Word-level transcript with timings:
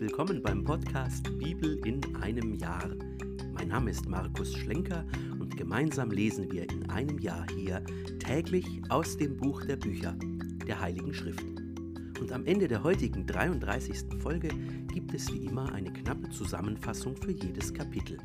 willkommen 0.00 0.40
beim 0.40 0.64
Podcast 0.64 1.24
Bibel 1.38 1.78
in 1.84 2.00
einem 2.16 2.54
Jahr. 2.54 2.88
Mein 3.52 3.68
Name 3.68 3.90
ist 3.90 4.08
Markus 4.08 4.54
Schlenker 4.54 5.04
und 5.38 5.58
gemeinsam 5.58 6.10
lesen 6.10 6.50
wir 6.50 6.62
in 6.70 6.88
einem 6.88 7.18
Jahr 7.18 7.46
hier 7.54 7.84
täglich 8.18 8.64
aus 8.88 9.18
dem 9.18 9.36
Buch 9.36 9.62
der 9.66 9.76
Bücher, 9.76 10.16
der 10.66 10.80
Heiligen 10.80 11.12
Schrift. 11.12 11.44
Und 12.18 12.32
am 12.32 12.46
Ende 12.46 12.66
der 12.66 12.82
heutigen 12.82 13.26
33. 13.26 14.18
Folge 14.20 14.48
gibt 14.90 15.12
es 15.12 15.30
wie 15.34 15.44
immer 15.44 15.70
eine 15.74 15.92
knappe 15.92 16.30
Zusammenfassung 16.30 17.14
für 17.14 17.32
jedes 17.32 17.74
Kapitel. 17.74 18.16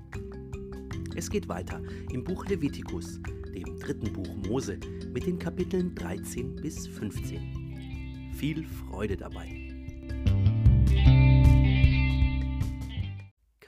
Es 1.14 1.30
geht 1.30 1.50
weiter 1.50 1.82
im 2.10 2.24
Buch 2.24 2.46
Levitikus, 2.46 3.20
dem 3.54 3.78
dritten 3.80 4.14
Buch 4.14 4.34
Mose, 4.48 4.80
mit 5.14 5.26
den 5.26 5.38
Kapiteln 5.38 5.94
13 5.94 6.56
bis 6.56 6.88
15. 6.88 8.32
Viel 8.34 8.64
Freude 8.64 9.18
dabei! 9.18 9.65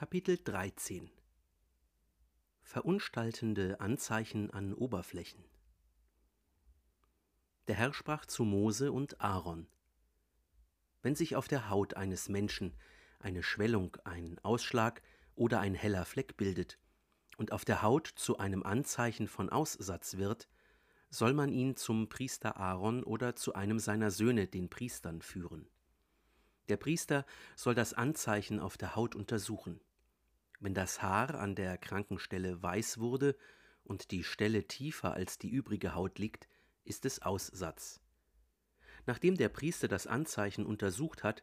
Kapitel 0.08 0.38
13 0.42 1.10
Verunstaltende 2.62 3.78
Anzeichen 3.78 4.50
an 4.50 4.72
Oberflächen 4.72 5.44
Der 7.66 7.74
Herr 7.74 7.92
sprach 7.92 8.24
zu 8.24 8.44
Mose 8.44 8.90
und 8.90 9.20
Aaron 9.20 9.66
Wenn 11.02 11.14
sich 11.14 11.36
auf 11.36 11.46
der 11.46 11.68
Haut 11.68 11.92
eines 11.92 12.30
Menschen 12.30 12.74
eine 13.18 13.42
Schwellung, 13.42 13.98
ein 14.04 14.38
Ausschlag 14.42 15.02
oder 15.34 15.60
ein 15.60 15.74
heller 15.74 16.06
Fleck 16.06 16.38
bildet 16.38 16.78
und 17.36 17.52
auf 17.52 17.66
der 17.66 17.82
Haut 17.82 18.06
zu 18.06 18.38
einem 18.38 18.62
Anzeichen 18.62 19.28
von 19.28 19.50
Aussatz 19.50 20.16
wird, 20.16 20.48
soll 21.10 21.34
man 21.34 21.52
ihn 21.52 21.76
zum 21.76 22.08
Priester 22.08 22.56
Aaron 22.56 23.04
oder 23.04 23.36
zu 23.36 23.52
einem 23.52 23.78
seiner 23.78 24.10
Söhne, 24.10 24.46
den 24.46 24.70
Priestern, 24.70 25.20
führen. 25.20 25.68
Der 26.70 26.78
Priester 26.78 27.26
soll 27.56 27.74
das 27.74 27.92
Anzeichen 27.92 28.58
auf 28.58 28.78
der 28.78 28.96
Haut 28.96 29.14
untersuchen. 29.14 29.82
Wenn 30.60 30.74
das 30.74 31.02
Haar 31.02 31.34
an 31.36 31.54
der 31.54 31.78
kranken 31.78 32.18
Stelle 32.18 32.62
weiß 32.62 32.98
wurde 32.98 33.36
und 33.84 34.10
die 34.10 34.24
Stelle 34.24 34.66
tiefer 34.66 35.14
als 35.14 35.38
die 35.38 35.50
übrige 35.50 35.94
Haut 35.94 36.18
liegt, 36.18 36.48
ist 36.84 37.04
es 37.04 37.22
Aussatz. 37.22 38.00
Nachdem 39.06 39.36
der 39.36 39.48
Priester 39.48 39.88
das 39.88 40.06
Anzeichen 40.06 40.66
untersucht 40.66 41.22
hat, 41.22 41.42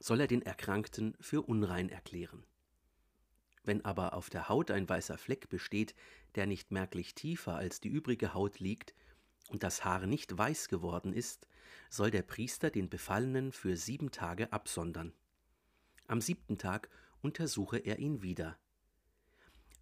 soll 0.00 0.20
er 0.20 0.26
den 0.26 0.42
Erkrankten 0.42 1.16
für 1.20 1.42
unrein 1.42 1.88
erklären. 1.88 2.44
Wenn 3.64 3.84
aber 3.84 4.14
auf 4.14 4.30
der 4.30 4.48
Haut 4.48 4.70
ein 4.70 4.88
weißer 4.88 5.18
Fleck 5.18 5.48
besteht, 5.48 5.94
der 6.34 6.46
nicht 6.46 6.70
merklich 6.70 7.14
tiefer 7.14 7.54
als 7.54 7.80
die 7.80 7.88
übrige 7.88 8.34
Haut 8.34 8.60
liegt 8.60 8.94
und 9.48 9.62
das 9.62 9.84
Haar 9.84 10.06
nicht 10.06 10.36
weiß 10.36 10.68
geworden 10.68 11.12
ist, 11.12 11.46
soll 11.90 12.10
der 12.10 12.22
Priester 12.22 12.70
den 12.70 12.88
Befallenen 12.88 13.52
für 13.52 13.76
sieben 13.76 14.10
Tage 14.10 14.52
absondern. 14.52 15.12
Am 16.06 16.20
siebten 16.20 16.58
Tag 16.58 16.88
untersuche 17.22 17.78
er 17.78 17.98
ihn 17.98 18.22
wieder. 18.22 18.58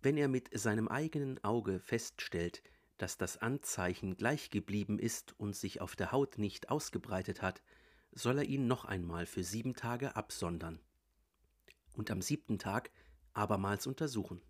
Wenn 0.03 0.17
er 0.17 0.29
mit 0.29 0.57
seinem 0.59 0.89
eigenen 0.89 1.43
Auge 1.43 1.81
feststellt, 1.81 2.63
dass 2.99 3.19
das 3.19 3.39
Anzeichen 3.39 4.17
gleich 4.17 4.51
geblieben 4.51 4.99
ist 4.99 5.39
und 5.39 5.55
sich 5.55 5.81
auf 5.81 5.97
der 5.97 6.13
Haut 6.13 6.39
nicht 6.39 6.71
ausgebreitet 6.71 7.43
hat, 7.43 7.63
soll 8.13 8.39
er 8.39 8.45
ihn 8.45 8.67
noch 8.67 8.85
einmal 8.85 9.27
für 9.27 9.45
sieben 9.45 9.75
Tage 9.75 10.17
absondern 10.17 10.81
und 11.93 12.11
am 12.11 12.23
siebten 12.23 12.59
Tag 12.59 12.91
abermals 13.35 13.87
untersuchen. 13.87 14.41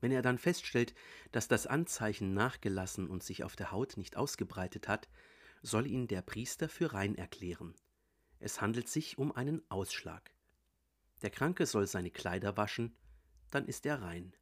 Wenn 0.00 0.12
er 0.12 0.22
dann 0.22 0.38
feststellt, 0.38 0.94
dass 1.30 1.48
das 1.48 1.66
Anzeichen 1.66 2.32
nachgelassen 2.34 3.08
und 3.08 3.22
sich 3.22 3.44
auf 3.44 3.54
der 3.54 3.70
Haut 3.70 3.96
nicht 3.96 4.16
ausgebreitet 4.16 4.88
hat, 4.88 5.08
soll 5.62 5.86
ihn 5.86 6.08
der 6.08 6.22
Priester 6.22 6.68
für 6.68 6.94
rein 6.94 7.14
erklären. 7.14 7.74
Es 8.38 8.60
handelt 8.62 8.88
sich 8.88 9.18
um 9.18 9.32
einen 9.32 9.62
Ausschlag. 9.70 10.32
Der 11.22 11.30
Kranke 11.30 11.66
soll 11.66 11.86
seine 11.86 12.10
Kleider 12.10 12.56
waschen, 12.56 12.94
dann 13.50 13.66
ist 13.66 13.84
er 13.86 14.00
rein. 14.02 14.34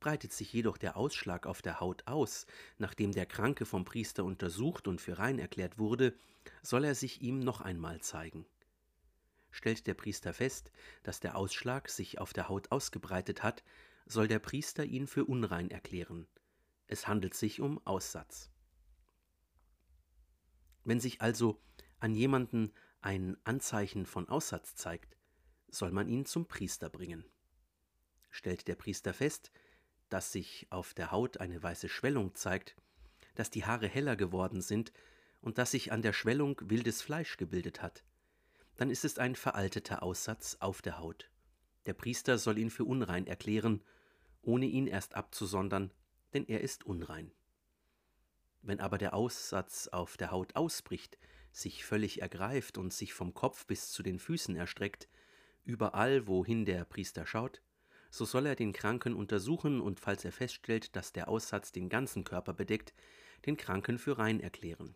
Breitet 0.00 0.32
sich 0.32 0.52
jedoch 0.52 0.78
der 0.78 0.96
Ausschlag 0.96 1.46
auf 1.46 1.60
der 1.60 1.80
Haut 1.80 2.06
aus, 2.06 2.46
nachdem 2.78 3.12
der 3.12 3.26
Kranke 3.26 3.66
vom 3.66 3.84
Priester 3.84 4.24
untersucht 4.24 4.86
und 4.86 5.00
für 5.00 5.18
rein 5.18 5.38
erklärt 5.38 5.78
wurde, 5.78 6.14
soll 6.62 6.84
er 6.84 6.94
sich 6.94 7.20
ihm 7.20 7.40
noch 7.40 7.60
einmal 7.60 8.00
zeigen. 8.00 8.46
Stellt 9.50 9.86
der 9.86 9.94
Priester 9.94 10.32
fest, 10.32 10.70
dass 11.02 11.20
der 11.20 11.36
Ausschlag 11.36 11.88
sich 11.88 12.20
auf 12.20 12.32
der 12.32 12.48
Haut 12.48 12.70
ausgebreitet 12.70 13.42
hat, 13.42 13.64
soll 14.06 14.28
der 14.28 14.38
Priester 14.38 14.84
ihn 14.84 15.06
für 15.06 15.24
unrein 15.24 15.70
erklären. 15.70 16.26
Es 16.86 17.08
handelt 17.08 17.34
sich 17.34 17.60
um 17.60 17.84
Aussatz. 17.86 18.50
Wenn 20.84 21.00
sich 21.00 21.20
also 21.20 21.60
an 21.98 22.14
jemanden 22.14 22.72
ein 23.00 23.36
Anzeichen 23.44 24.06
von 24.06 24.28
Aussatz 24.28 24.74
zeigt, 24.74 25.17
soll 25.70 25.90
man 25.90 26.08
ihn 26.08 26.24
zum 26.24 26.46
Priester 26.46 26.88
bringen. 26.88 27.24
Stellt 28.30 28.68
der 28.68 28.74
Priester 28.74 29.14
fest, 29.14 29.50
dass 30.08 30.32
sich 30.32 30.66
auf 30.70 30.94
der 30.94 31.10
Haut 31.12 31.38
eine 31.38 31.62
weiße 31.62 31.88
Schwellung 31.88 32.34
zeigt, 32.34 32.76
dass 33.34 33.50
die 33.50 33.64
Haare 33.64 33.88
heller 33.88 34.16
geworden 34.16 34.60
sind 34.60 34.92
und 35.40 35.58
dass 35.58 35.70
sich 35.70 35.92
an 35.92 36.02
der 36.02 36.12
Schwellung 36.12 36.60
wildes 36.64 37.02
Fleisch 37.02 37.36
gebildet 37.36 37.82
hat, 37.82 38.04
dann 38.76 38.90
ist 38.90 39.04
es 39.04 39.18
ein 39.18 39.34
veralteter 39.34 40.02
Aussatz 40.02 40.56
auf 40.60 40.82
der 40.82 40.98
Haut. 40.98 41.30
Der 41.86 41.94
Priester 41.94 42.38
soll 42.38 42.58
ihn 42.58 42.70
für 42.70 42.84
unrein 42.84 43.26
erklären, 43.26 43.82
ohne 44.42 44.66
ihn 44.66 44.86
erst 44.86 45.14
abzusondern, 45.14 45.92
denn 46.32 46.46
er 46.46 46.60
ist 46.60 46.84
unrein. 46.84 47.32
Wenn 48.62 48.80
aber 48.80 48.98
der 48.98 49.14
Aussatz 49.14 49.88
auf 49.88 50.16
der 50.16 50.30
Haut 50.30 50.56
ausbricht, 50.56 51.18
sich 51.52 51.84
völlig 51.84 52.22
ergreift 52.22 52.78
und 52.78 52.92
sich 52.92 53.14
vom 53.14 53.34
Kopf 53.34 53.66
bis 53.66 53.90
zu 53.90 54.02
den 54.02 54.18
Füßen 54.18 54.54
erstreckt, 54.56 55.08
Überall, 55.68 56.26
wohin 56.26 56.64
der 56.64 56.86
Priester 56.86 57.26
schaut, 57.26 57.60
so 58.08 58.24
soll 58.24 58.46
er 58.46 58.56
den 58.56 58.72
Kranken 58.72 59.12
untersuchen 59.12 59.82
und 59.82 60.00
falls 60.00 60.24
er 60.24 60.32
feststellt, 60.32 60.96
dass 60.96 61.12
der 61.12 61.28
Aussatz 61.28 61.72
den 61.72 61.90
ganzen 61.90 62.24
Körper 62.24 62.54
bedeckt, 62.54 62.94
den 63.44 63.58
Kranken 63.58 63.98
für 63.98 64.16
rein 64.16 64.40
erklären. 64.40 64.94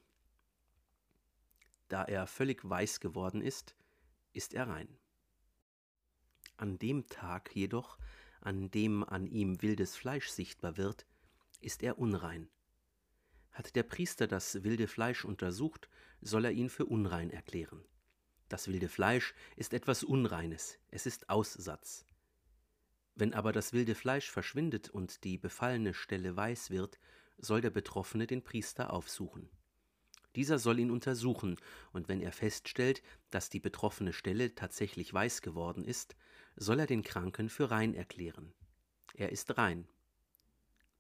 Da 1.89 2.05
er 2.05 2.27
völlig 2.27 2.67
weiß 2.67 3.01
geworden 3.01 3.43
ist, 3.43 3.77
ist 4.33 4.55
er 4.55 4.67
rein. 4.67 4.89
An 6.57 6.79
dem 6.79 7.07
Tag 7.07 7.55
jedoch, 7.55 7.99
an 8.41 8.71
dem 8.71 9.05
an 9.05 9.27
ihm 9.27 9.61
wildes 9.61 9.95
Fleisch 9.95 10.31
sichtbar 10.31 10.79
wird, 10.79 11.05
ist 11.61 11.83
er 11.83 11.99
unrein. 11.99 12.49
Hat 13.51 13.77
der 13.77 13.83
Priester 13.83 14.27
das 14.27 14.65
wilde 14.65 14.89
Fleisch 14.89 15.27
untersucht, 15.27 15.91
soll 16.23 16.47
er 16.47 16.53
ihn 16.53 16.71
für 16.71 16.87
unrein 16.87 17.29
erklären. 17.29 17.85
Das 18.53 18.69
wilde 18.69 18.91
Fleisch 18.91 19.33
ist 19.57 19.73
etwas 19.73 20.05
Unreines, 20.05 20.79
es 20.91 21.07
ist 21.07 21.31
Aussatz. 21.31 22.05
Wenn 23.15 23.33
aber 23.33 23.51
das 23.51 23.73
wilde 23.73 23.95
Fleisch 23.95 24.31
verschwindet 24.31 24.91
und 24.91 25.25
die 25.25 25.39
befallene 25.39 25.95
Stelle 25.95 26.37
weiß 26.37 26.69
wird, 26.69 26.99
soll 27.39 27.63
der 27.63 27.71
Betroffene 27.71 28.27
den 28.27 28.45
Priester 28.45 28.93
aufsuchen. 28.93 29.49
Dieser 30.37 30.59
soll 30.59 30.81
ihn 30.81 30.91
untersuchen, 30.91 31.57
und 31.95 32.11
wenn 32.11 32.21
er 32.21 32.31
feststellt, 32.31 33.03
dass 33.31 33.49
die 33.49 33.59
betroffene 33.59 34.13
Stelle 34.13 34.55
tatsächlich 34.55 35.15
weiß 35.15 35.41
geworden 35.41 35.83
ist, 35.83 36.15
soll 36.55 36.79
er 36.79 36.87
den 36.87 37.03
Kranken 37.03 37.49
für 37.49 37.71
rein 37.71 37.95
erklären. 37.95 38.53
Er 39.15 39.33
ist 39.33 39.57
rein. 39.57 39.89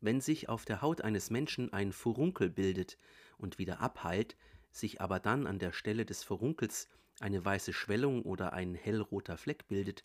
Wenn 0.00 0.22
sich 0.22 0.48
auf 0.48 0.64
der 0.64 0.80
Haut 0.80 1.02
eines 1.02 1.28
Menschen 1.28 1.70
ein 1.70 1.92
Furunkel 1.92 2.48
bildet 2.48 2.96
und 3.36 3.58
wieder 3.58 3.80
abheilt, 3.80 4.38
sich 4.70 5.02
aber 5.02 5.20
dann 5.20 5.46
an 5.46 5.58
der 5.58 5.72
Stelle 5.72 6.06
des 6.06 6.24
Furunkels 6.24 6.88
eine 7.20 7.44
weiße 7.44 7.72
Schwellung 7.72 8.22
oder 8.22 8.52
ein 8.52 8.74
hellroter 8.74 9.36
Fleck 9.36 9.68
bildet, 9.68 10.04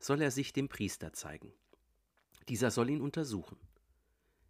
soll 0.00 0.20
er 0.20 0.30
sich 0.30 0.52
dem 0.52 0.68
Priester 0.68 1.12
zeigen. 1.12 1.52
Dieser 2.48 2.70
soll 2.70 2.90
ihn 2.90 3.00
untersuchen. 3.00 3.58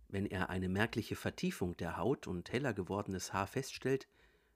Wenn 0.08 0.26
er 0.26 0.50
eine 0.50 0.68
merkliche 0.68 1.16
Vertiefung 1.16 1.76
der 1.76 1.96
Haut 1.96 2.26
und 2.26 2.52
heller 2.52 2.74
gewordenes 2.74 3.32
Haar 3.32 3.46
feststellt, 3.46 4.08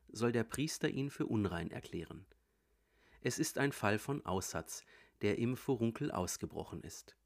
soll 0.08 0.32
der 0.32 0.44
Priester 0.44 0.88
ihn 0.88 1.10
für 1.10 1.26
unrein 1.26 1.70
erklären. 1.70 2.26
Es 3.20 3.38
ist 3.38 3.58
ein 3.58 3.72
Fall 3.72 3.98
von 3.98 4.24
Aussatz, 4.24 4.84
der 5.22 5.38
im 5.38 5.56
Furunkel 5.56 6.10
ausgebrochen 6.10 6.82
ist. 6.82 7.16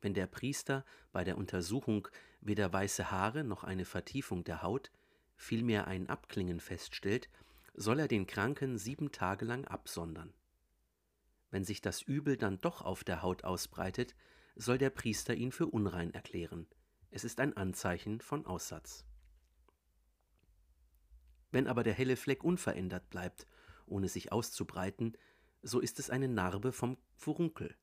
Wenn 0.00 0.14
der 0.14 0.26
Priester 0.26 0.84
bei 1.12 1.24
der 1.24 1.38
Untersuchung 1.38 2.08
weder 2.40 2.72
weiße 2.72 3.10
Haare 3.10 3.44
noch 3.44 3.64
eine 3.64 3.84
Vertiefung 3.84 4.44
der 4.44 4.62
Haut, 4.62 4.90
vielmehr 5.36 5.86
ein 5.86 6.08
Abklingen 6.08 6.60
feststellt, 6.60 7.28
soll 7.76 8.00
er 8.00 8.08
den 8.08 8.26
Kranken 8.26 8.78
sieben 8.78 9.12
Tage 9.12 9.44
lang 9.44 9.66
absondern. 9.66 10.32
Wenn 11.50 11.64
sich 11.64 11.80
das 11.80 12.02
Übel 12.02 12.36
dann 12.36 12.58
doch 12.58 12.82
auf 12.82 13.04
der 13.04 13.22
Haut 13.22 13.44
ausbreitet, 13.44 14.14
soll 14.56 14.78
der 14.78 14.90
Priester 14.90 15.34
ihn 15.34 15.52
für 15.52 15.66
unrein 15.66 16.12
erklären. 16.12 16.66
Es 17.10 17.24
ist 17.24 17.38
ein 17.38 17.56
Anzeichen 17.56 18.20
von 18.20 18.46
Aussatz. 18.46 19.04
Wenn 21.50 21.68
aber 21.68 21.84
der 21.84 21.94
helle 21.94 22.16
Fleck 22.16 22.42
unverändert 22.42 23.08
bleibt, 23.10 23.46
ohne 23.86 24.08
sich 24.08 24.32
auszubreiten, 24.32 25.16
so 25.62 25.78
ist 25.78 25.98
es 25.98 26.10
eine 26.10 26.28
Narbe 26.28 26.72
vom 26.72 26.96
Furunkel. 27.14 27.76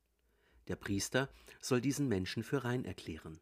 Der 0.68 0.76
Priester 0.76 1.28
soll 1.60 1.80
diesen 1.80 2.08
Menschen 2.08 2.42
für 2.42 2.64
rein 2.64 2.84
erklären. 2.84 3.40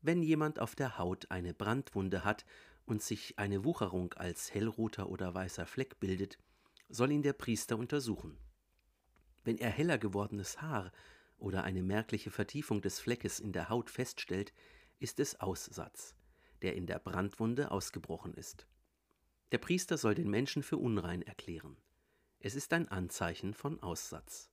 Wenn 0.00 0.22
jemand 0.22 0.60
auf 0.60 0.74
der 0.74 0.98
Haut 0.98 1.30
eine 1.30 1.54
Brandwunde 1.54 2.24
hat 2.24 2.44
und 2.88 3.02
sich 3.02 3.38
eine 3.38 3.64
Wucherung 3.64 4.14
als 4.14 4.54
hellroter 4.54 5.10
oder 5.10 5.34
weißer 5.34 5.66
Fleck 5.66 6.00
bildet, 6.00 6.38
soll 6.88 7.12
ihn 7.12 7.22
der 7.22 7.34
Priester 7.34 7.76
untersuchen. 7.76 8.38
Wenn 9.44 9.58
er 9.58 9.70
heller 9.70 9.98
gewordenes 9.98 10.62
Haar 10.62 10.90
oder 11.36 11.64
eine 11.64 11.82
merkliche 11.82 12.30
Vertiefung 12.30 12.80
des 12.80 12.98
Fleckes 12.98 13.40
in 13.40 13.52
der 13.52 13.68
Haut 13.68 13.90
feststellt, 13.90 14.54
ist 15.00 15.20
es 15.20 15.38
Aussatz, 15.38 16.14
der 16.62 16.74
in 16.76 16.86
der 16.86 16.98
Brandwunde 16.98 17.70
ausgebrochen 17.70 18.32
ist. 18.32 18.66
Der 19.52 19.58
Priester 19.58 19.98
soll 19.98 20.14
den 20.14 20.30
Menschen 20.30 20.62
für 20.62 20.78
unrein 20.78 21.22
erklären. 21.22 21.76
Es 22.40 22.54
ist 22.54 22.72
ein 22.72 22.88
Anzeichen 22.88 23.52
von 23.52 23.82
Aussatz. 23.82 24.50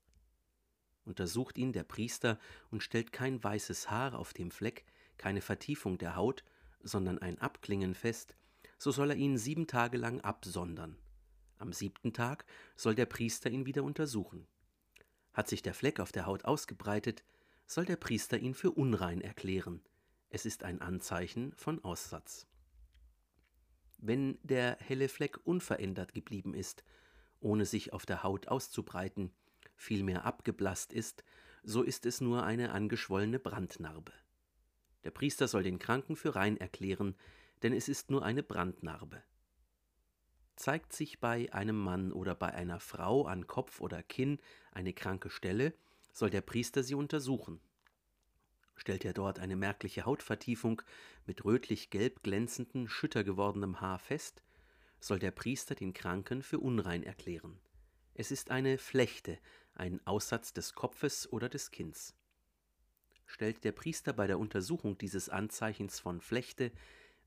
Untersucht 1.06 1.58
ihn 1.58 1.72
der 1.72 1.84
Priester 1.84 2.38
und 2.70 2.84
stellt 2.84 3.14
kein 3.14 3.42
weißes 3.42 3.90
Haar 3.90 4.18
auf 4.18 4.34
dem 4.34 4.52
Fleck, 4.52 4.86
keine 5.18 5.42
Vertiefung 5.42 5.98
der 5.98 6.16
Haut, 6.16 6.44
sondern 6.86 7.20
ein 7.20 7.40
Abklingen 7.40 7.96
fest, 7.96 8.38
so 8.78 8.92
soll 8.92 9.10
er 9.10 9.16
ihn 9.18 9.38
sieben 9.38 9.68
Tage 9.68 9.98
lang 9.98 10.22
absondern. 10.22 10.98
Am 11.58 11.74
siebten 11.74 12.14
Tag 12.14 12.46
soll 12.76 12.96
der 12.96 13.08
Priester 13.08 13.50
ihn 13.50 13.66
wieder 13.66 13.84
untersuchen. 13.84 14.48
Hat 15.34 15.50
sich 15.50 15.62
der 15.62 15.74
Fleck 15.74 16.00
auf 16.00 16.12
der 16.12 16.26
Haut 16.26 16.46
ausgebreitet, 16.46 17.24
soll 17.66 17.86
der 17.86 17.96
Priester 17.96 18.38
ihn 18.38 18.54
für 18.54 18.72
unrein 18.72 19.22
erklären. 19.22 19.82
Es 20.30 20.46
ist 20.46 20.64
ein 20.64 20.82
Anzeichen 20.82 21.54
von 21.56 21.84
Aussatz. 21.84 22.48
Wenn 23.98 24.38
der 24.44 24.78
helle 24.80 25.10
Fleck 25.10 25.40
unverändert 25.46 26.14
geblieben 26.14 26.54
ist, 26.54 26.84
ohne 27.40 27.66
sich 27.66 27.94
auf 27.94 28.06
der 28.06 28.24
Haut 28.24 28.48
auszubreiten, 28.48 29.32
vielmehr 29.76 30.26
abgeblasst 30.26 30.94
ist, 30.94 31.24
so 31.64 31.82
ist 31.82 32.06
es 32.06 32.22
nur 32.22 32.44
eine 32.44 32.72
angeschwollene 32.72 33.40
Brandnarbe. 33.40 34.14
Der 35.06 35.12
Priester 35.12 35.48
soll 35.48 35.64
den 35.64 35.80
Kranken 35.80 36.16
für 36.16 36.36
rein 36.36 36.58
erklären, 36.58 37.16
denn 37.62 37.74
es 37.74 37.88
ist 37.88 38.10
nur 38.10 38.26
eine 38.26 38.42
Brandnarbe. 38.44 39.24
Zeigt 40.56 40.94
sich 40.94 41.20
bei 41.20 41.54
einem 41.54 41.78
Mann 41.78 42.12
oder 42.12 42.34
bei 42.34 42.54
einer 42.54 42.80
Frau 42.80 43.26
an 43.26 43.46
Kopf 43.46 43.82
oder 43.82 44.02
Kinn 44.02 44.40
eine 44.72 44.94
kranke 44.94 45.30
Stelle, 45.30 45.74
soll 46.12 46.32
der 46.32 46.42
Priester 46.42 46.82
sie 46.82 46.96
untersuchen. 46.96 47.62
Stellt 48.76 49.06
er 49.06 49.14
dort 49.14 49.40
eine 49.40 49.56
merkliche 49.56 50.06
Hautvertiefung 50.06 50.82
mit 51.26 51.46
rötlich-gelb 51.46 52.24
glänzendem, 52.24 52.88
schütter 52.88 53.24
gewordenem 53.24 53.82
Haar 53.82 54.00
fest, 54.00 54.42
soll 55.00 55.20
der 55.20 55.32
Priester 55.32 55.76
den 55.76 55.94
Kranken 55.94 56.42
für 56.42 56.58
unrein 56.58 57.04
erklären. 57.04 57.60
Es 58.16 58.32
ist 58.32 58.50
eine 58.50 58.80
Flechte, 58.80 59.38
ein 59.76 60.06
Aussatz 60.08 60.52
des 60.52 60.74
Kopfes 60.74 61.32
oder 61.32 61.48
des 61.48 61.70
Kinns. 61.70 62.16
Stellt 63.26 63.64
der 63.64 63.72
Priester 63.72 64.14
bei 64.14 64.28
der 64.28 64.40
Untersuchung 64.40 64.98
dieses 64.98 65.30
Anzeichens 65.30 66.00
von 66.00 66.22
Flechte 66.22 66.72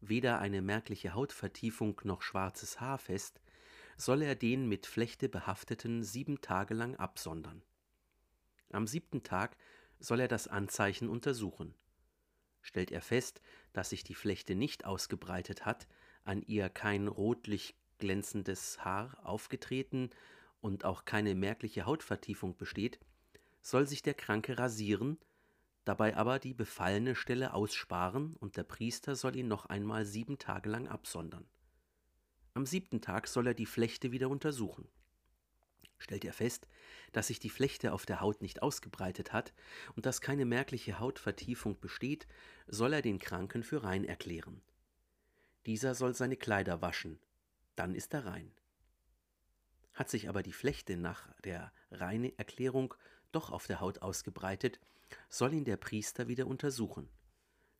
weder 0.00 0.38
eine 0.38 0.62
merkliche 0.62 1.14
Hautvertiefung 1.14 2.00
noch 2.04 2.22
schwarzes 2.22 2.80
Haar 2.80 2.98
fest, 2.98 3.40
soll 3.96 4.22
er 4.22 4.36
den 4.36 4.68
mit 4.68 4.86
Flechte 4.86 5.28
behafteten 5.28 6.04
sieben 6.04 6.40
Tage 6.40 6.74
lang 6.74 6.94
absondern. 6.96 7.62
Am 8.70 8.86
siebten 8.86 9.22
Tag 9.22 9.56
soll 9.98 10.20
er 10.20 10.28
das 10.28 10.46
Anzeichen 10.46 11.08
untersuchen. 11.08 11.74
Stellt 12.62 12.92
er 12.92 13.00
fest, 13.00 13.40
dass 13.72 13.90
sich 13.90 14.04
die 14.04 14.14
Flechte 14.14 14.54
nicht 14.54 14.84
ausgebreitet 14.84 15.64
hat, 15.64 15.88
an 16.24 16.42
ihr 16.42 16.68
kein 16.68 17.08
rotlich 17.08 17.74
glänzendes 17.98 18.84
Haar 18.84 19.18
aufgetreten 19.24 20.10
und 20.60 20.84
auch 20.84 21.04
keine 21.04 21.34
merkliche 21.34 21.86
Hautvertiefung 21.86 22.56
besteht, 22.56 23.00
soll 23.62 23.86
sich 23.86 24.02
der 24.02 24.14
Kranke 24.14 24.58
rasieren 24.58 25.18
dabei 25.88 26.17
aber 26.17 26.38
die 26.38 26.52
befallene 26.52 27.14
Stelle 27.14 27.55
aussparen 27.55 28.37
und 28.37 28.58
der 28.58 28.62
Priester 28.62 29.17
soll 29.17 29.37
ihn 29.37 29.49
noch 29.49 29.67
einmal 29.67 30.05
sieben 30.05 30.38
Tage 30.38 30.69
lang 30.69 30.87
absondern. 30.87 31.46
Am 32.52 32.67
siebten 32.67 33.00
Tag 33.00 33.26
soll 33.26 33.46
er 33.46 33.55
die 33.55 33.67
Flechte 33.67 34.12
wieder 34.12 34.29
untersuchen. 34.29 34.87
Stellt 35.96 36.26
er 36.26 36.35
fest, 36.35 36.69
dass 37.12 37.29
sich 37.29 37.40
die 37.40 37.49
Flechte 37.49 37.93
auf 37.93 38.05
der 38.05 38.20
Haut 38.20 38.43
nicht 38.43 38.62
ausgebreitet 38.62 39.32
hat 39.32 39.55
und 39.96 40.05
dass 40.05 40.20
keine 40.20 40.44
merkliche 40.44 40.99
Hautvertiefung 40.99 41.81
besteht, 41.81 42.26
soll 42.67 42.93
er 42.93 43.02
den 43.02 43.19
Kranken 43.19 43.62
für 43.62 43.82
rein 43.82 44.05
erklären. 44.05 44.61
Dieser 45.64 45.94
soll 45.94 46.14
seine 46.14 46.37
Kleider 46.37 46.82
waschen, 46.82 47.19
dann 47.76 47.94
ist 47.94 48.12
er 48.12 48.26
rein. 48.26 48.52
Hat 49.94 50.11
sich 50.11 50.29
aber 50.29 50.43
die 50.43 50.52
Flechte 50.52 50.96
nach 50.96 51.32
der 51.44 51.73
reine 51.91 52.38
Erklärung 52.38 52.94
doch 53.32 53.50
auf 53.50 53.66
der 53.66 53.80
Haut 53.80 54.02
ausgebreitet, 54.02 54.80
soll 55.28 55.54
ihn 55.54 55.64
der 55.64 55.76
Priester 55.76 56.28
wieder 56.28 56.46
untersuchen. 56.46 57.08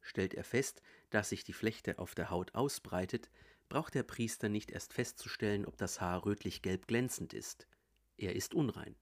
Stellt 0.00 0.34
er 0.34 0.44
fest, 0.44 0.82
dass 1.10 1.28
sich 1.28 1.44
die 1.44 1.52
Flechte 1.52 1.98
auf 1.98 2.14
der 2.14 2.30
Haut 2.30 2.54
ausbreitet, 2.54 3.30
braucht 3.68 3.94
der 3.94 4.02
Priester 4.02 4.48
nicht 4.48 4.70
erst 4.70 4.92
festzustellen, 4.92 5.66
ob 5.66 5.76
das 5.76 6.00
Haar 6.00 6.24
rötlich-gelb 6.24 6.86
glänzend 6.86 7.34
ist. 7.34 7.66
Er 8.16 8.34
ist 8.34 8.54
unrein. 8.54 8.96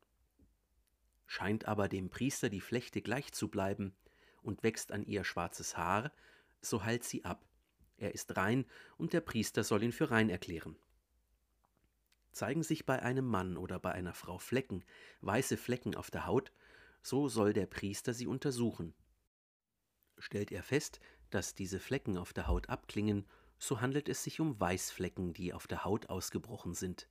Scheint 1.26 1.66
aber 1.66 1.88
dem 1.88 2.10
Priester 2.10 2.48
die 2.48 2.60
Flechte 2.60 3.02
gleich 3.02 3.32
zu 3.32 3.48
bleiben 3.48 3.94
und 4.42 4.62
wächst 4.62 4.92
an 4.92 5.04
ihr 5.04 5.24
schwarzes 5.24 5.76
Haar, 5.76 6.12
so 6.60 6.84
heilt 6.84 7.04
sie 7.04 7.24
ab. 7.24 7.48
Er 7.96 8.14
ist 8.14 8.36
rein 8.36 8.66
und 8.96 9.12
der 9.12 9.20
Priester 9.20 9.64
soll 9.64 9.82
ihn 9.82 9.92
für 9.92 10.10
rein 10.10 10.28
erklären. 10.28 10.76
Zeigen 12.36 12.62
sich 12.62 12.84
bei 12.84 13.02
einem 13.02 13.24
Mann 13.24 13.56
oder 13.56 13.78
bei 13.78 13.92
einer 13.92 14.12
Frau 14.12 14.36
Flecken, 14.36 14.84
weiße 15.22 15.56
Flecken 15.56 15.94
auf 15.94 16.10
der 16.10 16.26
Haut, 16.26 16.52
so 17.00 17.30
soll 17.30 17.54
der 17.54 17.64
Priester 17.64 18.12
sie 18.12 18.26
untersuchen. 18.26 18.92
Stellt 20.18 20.52
er 20.52 20.62
fest, 20.62 21.00
dass 21.30 21.54
diese 21.54 21.80
Flecken 21.80 22.18
auf 22.18 22.34
der 22.34 22.46
Haut 22.46 22.68
abklingen, 22.68 23.26
so 23.58 23.80
handelt 23.80 24.10
es 24.10 24.22
sich 24.22 24.38
um 24.38 24.60
Weißflecken, 24.60 25.32
die 25.32 25.54
auf 25.54 25.66
der 25.66 25.86
Haut 25.86 26.10
ausgebrochen 26.10 26.74
sind. 26.74 27.08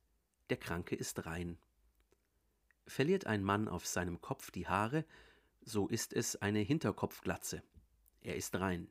Der 0.48 0.58
Kranke 0.58 0.94
ist 0.94 1.26
rein. 1.26 1.58
Verliert 2.86 3.26
ein 3.26 3.42
Mann 3.42 3.66
auf 3.66 3.84
seinem 3.84 4.20
Kopf 4.20 4.52
die 4.52 4.68
Haare, 4.68 5.04
so 5.60 5.88
ist 5.88 6.12
es 6.12 6.36
eine 6.36 6.60
Hinterkopfglatze. 6.60 7.64
Er 8.20 8.36
ist 8.36 8.54
rein. 8.54 8.86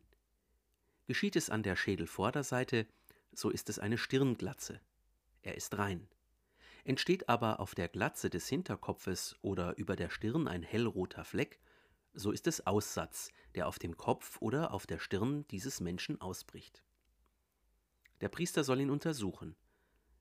Geschieht 1.08 1.38
es 1.38 1.50
an 1.50 1.64
der 1.64 1.78
Schädelvorderseite, 1.78 2.88
so 3.32 3.50
ist 3.50 3.70
es 3.70 3.80
eine 3.80 3.98
Stirnglatze. 3.98 4.82
Er 5.42 5.56
ist 5.56 5.78
rein. 5.78 6.10
Entsteht 6.86 7.30
aber 7.30 7.60
auf 7.60 7.74
der 7.74 7.88
Glatze 7.88 8.30
des 8.30 8.48
Hinterkopfes 8.48 9.36
oder 9.42 9.76
über 9.78 9.96
der 9.96 10.12
Stirn 10.12 10.48
ein 10.48 10.62
hellroter 10.62 11.26
Fleck, 11.26 11.60
so 12.14 12.32
ist 12.32 12.46
es 12.46 12.66
Aussatz, 12.68 13.32
der 13.56 13.68
auf 13.68 13.80
dem 13.80 13.98
Kopf 13.98 14.38
oder 14.40 14.72
auf 14.72 14.86
der 14.86 15.00
Stirn 15.00 15.48
dieses 15.48 15.82
Menschen 15.82 16.22
ausbricht. 16.22 16.84
Der 18.22 18.30
Priester 18.30 18.64
soll 18.64 18.82
ihn 18.82 18.92
untersuchen. 18.92 19.56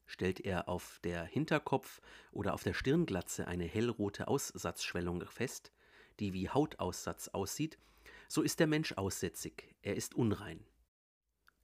Stellt 0.06 0.40
er 0.40 0.68
auf 0.68 0.98
der 1.04 1.24
Hinterkopf 1.24 2.00
oder 2.32 2.54
auf 2.54 2.62
der 2.62 2.74
Stirnglatze 2.74 3.46
eine 3.46 3.66
hellrote 3.66 4.26
Aussatzschwellung 4.26 5.26
fest, 5.26 5.70
die 6.18 6.32
wie 6.32 6.48
Hautaussatz 6.48 7.28
aussieht, 7.28 7.78
so 8.26 8.40
ist 8.40 8.58
der 8.58 8.66
Mensch 8.66 8.94
aussätzig, 8.94 9.74
er 9.82 9.96
ist 9.96 10.14
unrein. 10.14 10.64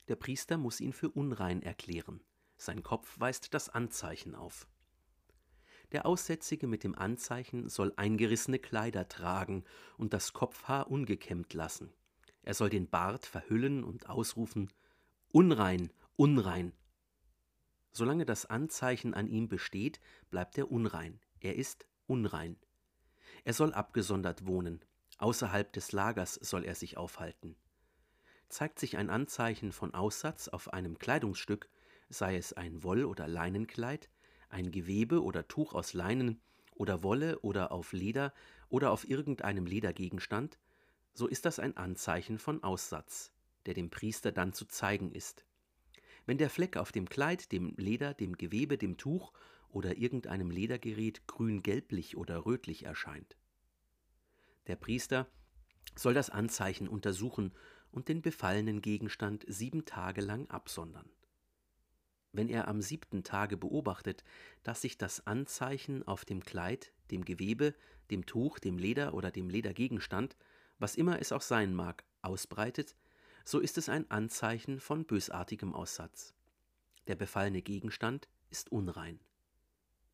Der 0.08 0.16
Priester 0.16 0.58
muss 0.58 0.78
ihn 0.80 0.92
für 0.92 1.08
unrein 1.08 1.62
erklären. 1.62 2.22
Sein 2.58 2.82
Kopf 2.82 3.18
weist 3.18 3.54
das 3.54 3.70
Anzeichen 3.70 4.34
auf. 4.34 4.66
Der 5.92 6.06
Aussätzige 6.06 6.66
mit 6.66 6.84
dem 6.84 6.96
Anzeichen 6.96 7.68
soll 7.68 7.92
eingerissene 7.96 8.58
Kleider 8.58 9.08
tragen 9.08 9.64
und 9.96 10.12
das 10.12 10.32
Kopfhaar 10.32 10.90
ungekämmt 10.90 11.52
lassen. 11.52 11.92
Er 12.42 12.54
soll 12.54 12.70
den 12.70 12.88
Bart 12.88 13.26
verhüllen 13.26 13.84
und 13.84 14.08
ausrufen 14.08 14.70
Unrein, 15.32 15.92
unrein. 16.16 16.72
Solange 17.92 18.24
das 18.24 18.46
Anzeichen 18.46 19.14
an 19.14 19.28
ihm 19.28 19.48
besteht, 19.48 20.00
bleibt 20.30 20.58
er 20.58 20.70
unrein. 20.70 21.20
Er 21.40 21.56
ist 21.56 21.86
unrein. 22.06 22.56
Er 23.44 23.52
soll 23.52 23.72
abgesondert 23.72 24.46
wohnen. 24.46 24.84
Außerhalb 25.18 25.72
des 25.72 25.92
Lagers 25.92 26.34
soll 26.34 26.64
er 26.64 26.74
sich 26.74 26.96
aufhalten. 26.96 27.56
Zeigt 28.48 28.78
sich 28.78 28.96
ein 28.96 29.10
Anzeichen 29.10 29.70
von 29.70 29.94
Aussatz 29.94 30.48
auf 30.48 30.72
einem 30.72 30.98
Kleidungsstück, 30.98 31.68
sei 32.08 32.36
es 32.36 32.52
ein 32.52 32.82
Woll- 32.82 33.04
oder 33.04 33.28
Leinenkleid, 33.28 34.10
ein 34.50 34.70
Gewebe 34.70 35.22
oder 35.22 35.48
Tuch 35.48 35.74
aus 35.74 35.94
Leinen 35.94 36.40
oder 36.74 37.02
Wolle 37.02 37.38
oder 37.40 37.72
auf 37.72 37.92
Leder 37.92 38.32
oder 38.68 38.90
auf 38.90 39.08
irgendeinem 39.08 39.66
Ledergegenstand, 39.66 40.58
so 41.12 41.26
ist 41.26 41.44
das 41.44 41.58
ein 41.58 41.76
Anzeichen 41.76 42.38
von 42.38 42.62
Aussatz, 42.62 43.32
der 43.66 43.74
dem 43.74 43.90
Priester 43.90 44.32
dann 44.32 44.52
zu 44.52 44.66
zeigen 44.66 45.12
ist. 45.12 45.44
Wenn 46.26 46.38
der 46.38 46.50
Fleck 46.50 46.76
auf 46.76 46.92
dem 46.92 47.08
Kleid, 47.08 47.52
dem 47.52 47.74
Leder, 47.76 48.14
dem 48.14 48.36
Gewebe, 48.36 48.78
dem 48.78 48.96
Tuch 48.96 49.32
oder 49.68 49.96
irgendeinem 49.96 50.50
Ledergerät 50.50 51.26
grün-gelblich 51.26 52.16
oder 52.16 52.44
rötlich 52.44 52.84
erscheint. 52.84 53.36
Der 54.66 54.76
Priester 54.76 55.26
soll 55.96 56.14
das 56.14 56.30
Anzeichen 56.30 56.88
untersuchen 56.88 57.52
und 57.90 58.08
den 58.08 58.22
befallenen 58.22 58.82
Gegenstand 58.82 59.44
sieben 59.48 59.84
Tage 59.84 60.20
lang 60.20 60.48
absondern. 60.48 61.10
Wenn 62.32 62.48
er 62.48 62.68
am 62.68 62.80
siebten 62.80 63.24
Tage 63.24 63.56
beobachtet, 63.56 64.22
dass 64.62 64.82
sich 64.82 64.98
das 64.98 65.26
Anzeichen 65.26 66.06
auf 66.06 66.24
dem 66.24 66.44
Kleid, 66.44 66.92
dem 67.10 67.24
Gewebe, 67.24 67.74
dem 68.10 68.26
Tuch, 68.26 68.58
dem 68.58 68.78
Leder 68.78 69.14
oder 69.14 69.30
dem 69.30 69.48
Ledergegenstand, 69.48 70.36
was 70.78 70.96
immer 70.96 71.20
es 71.20 71.32
auch 71.32 71.42
sein 71.42 71.74
mag, 71.74 72.04
ausbreitet, 72.22 72.94
so 73.44 73.58
ist 73.58 73.78
es 73.78 73.88
ein 73.88 74.10
Anzeichen 74.10 74.80
von 74.80 75.04
bösartigem 75.04 75.74
Aussatz. 75.74 76.34
Der 77.06 77.16
befallene 77.16 77.62
Gegenstand 77.62 78.28
ist 78.50 78.70
unrein. 78.70 79.18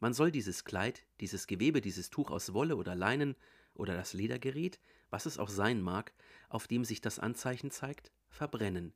Man 0.01 0.15
soll 0.15 0.31
dieses 0.31 0.65
Kleid, 0.65 1.05
dieses 1.21 1.47
Gewebe, 1.47 1.81
dieses 1.81 2.11
Tuch 2.11 2.31
aus 2.31 2.53
Wolle 2.53 2.77
oder 2.77 2.95
Leinen 2.95 3.35
oder 3.75 3.95
das 3.95 4.13
Ledergerät, 4.13 4.81
was 5.11 5.27
es 5.27 5.39
auch 5.39 5.49
sein 5.49 5.83
mag, 5.83 6.13
auf 6.49 6.67
dem 6.67 6.85
sich 6.85 7.01
das 7.01 7.19
Anzeichen 7.19 7.71
zeigt, 7.71 8.13
verbrennen, 8.29 8.93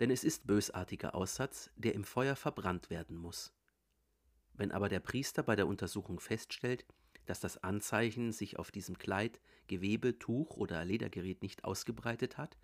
denn 0.00 0.10
es 0.10 0.24
ist 0.24 0.46
bösartiger 0.46 1.14
Aussatz, 1.14 1.70
der 1.76 1.94
im 1.94 2.04
Feuer 2.04 2.36
verbrannt 2.36 2.90
werden 2.90 3.16
muss. 3.16 3.52
Wenn 4.54 4.72
aber 4.72 4.88
der 4.88 5.00
Priester 5.00 5.42
bei 5.42 5.56
der 5.56 5.66
Untersuchung 5.66 6.20
feststellt, 6.20 6.86
dass 7.26 7.40
das 7.40 7.62
Anzeichen 7.62 8.32
sich 8.32 8.58
auf 8.58 8.70
diesem 8.70 8.98
Kleid, 8.98 9.40
Gewebe, 9.66 10.18
Tuch 10.18 10.56
oder 10.56 10.84
Ledergerät 10.84 11.42
nicht 11.42 11.64
ausgebreitet 11.64 12.38
hat, 12.38 12.58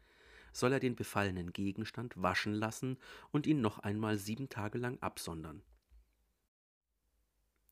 soll 0.52 0.72
er 0.72 0.80
den 0.80 0.96
befallenen 0.96 1.52
Gegenstand 1.52 2.20
waschen 2.20 2.54
lassen 2.54 2.98
und 3.30 3.46
ihn 3.46 3.60
noch 3.60 3.78
einmal 3.78 4.18
sieben 4.18 4.48
Tage 4.48 4.78
lang 4.78 4.98
absondern. 5.00 5.62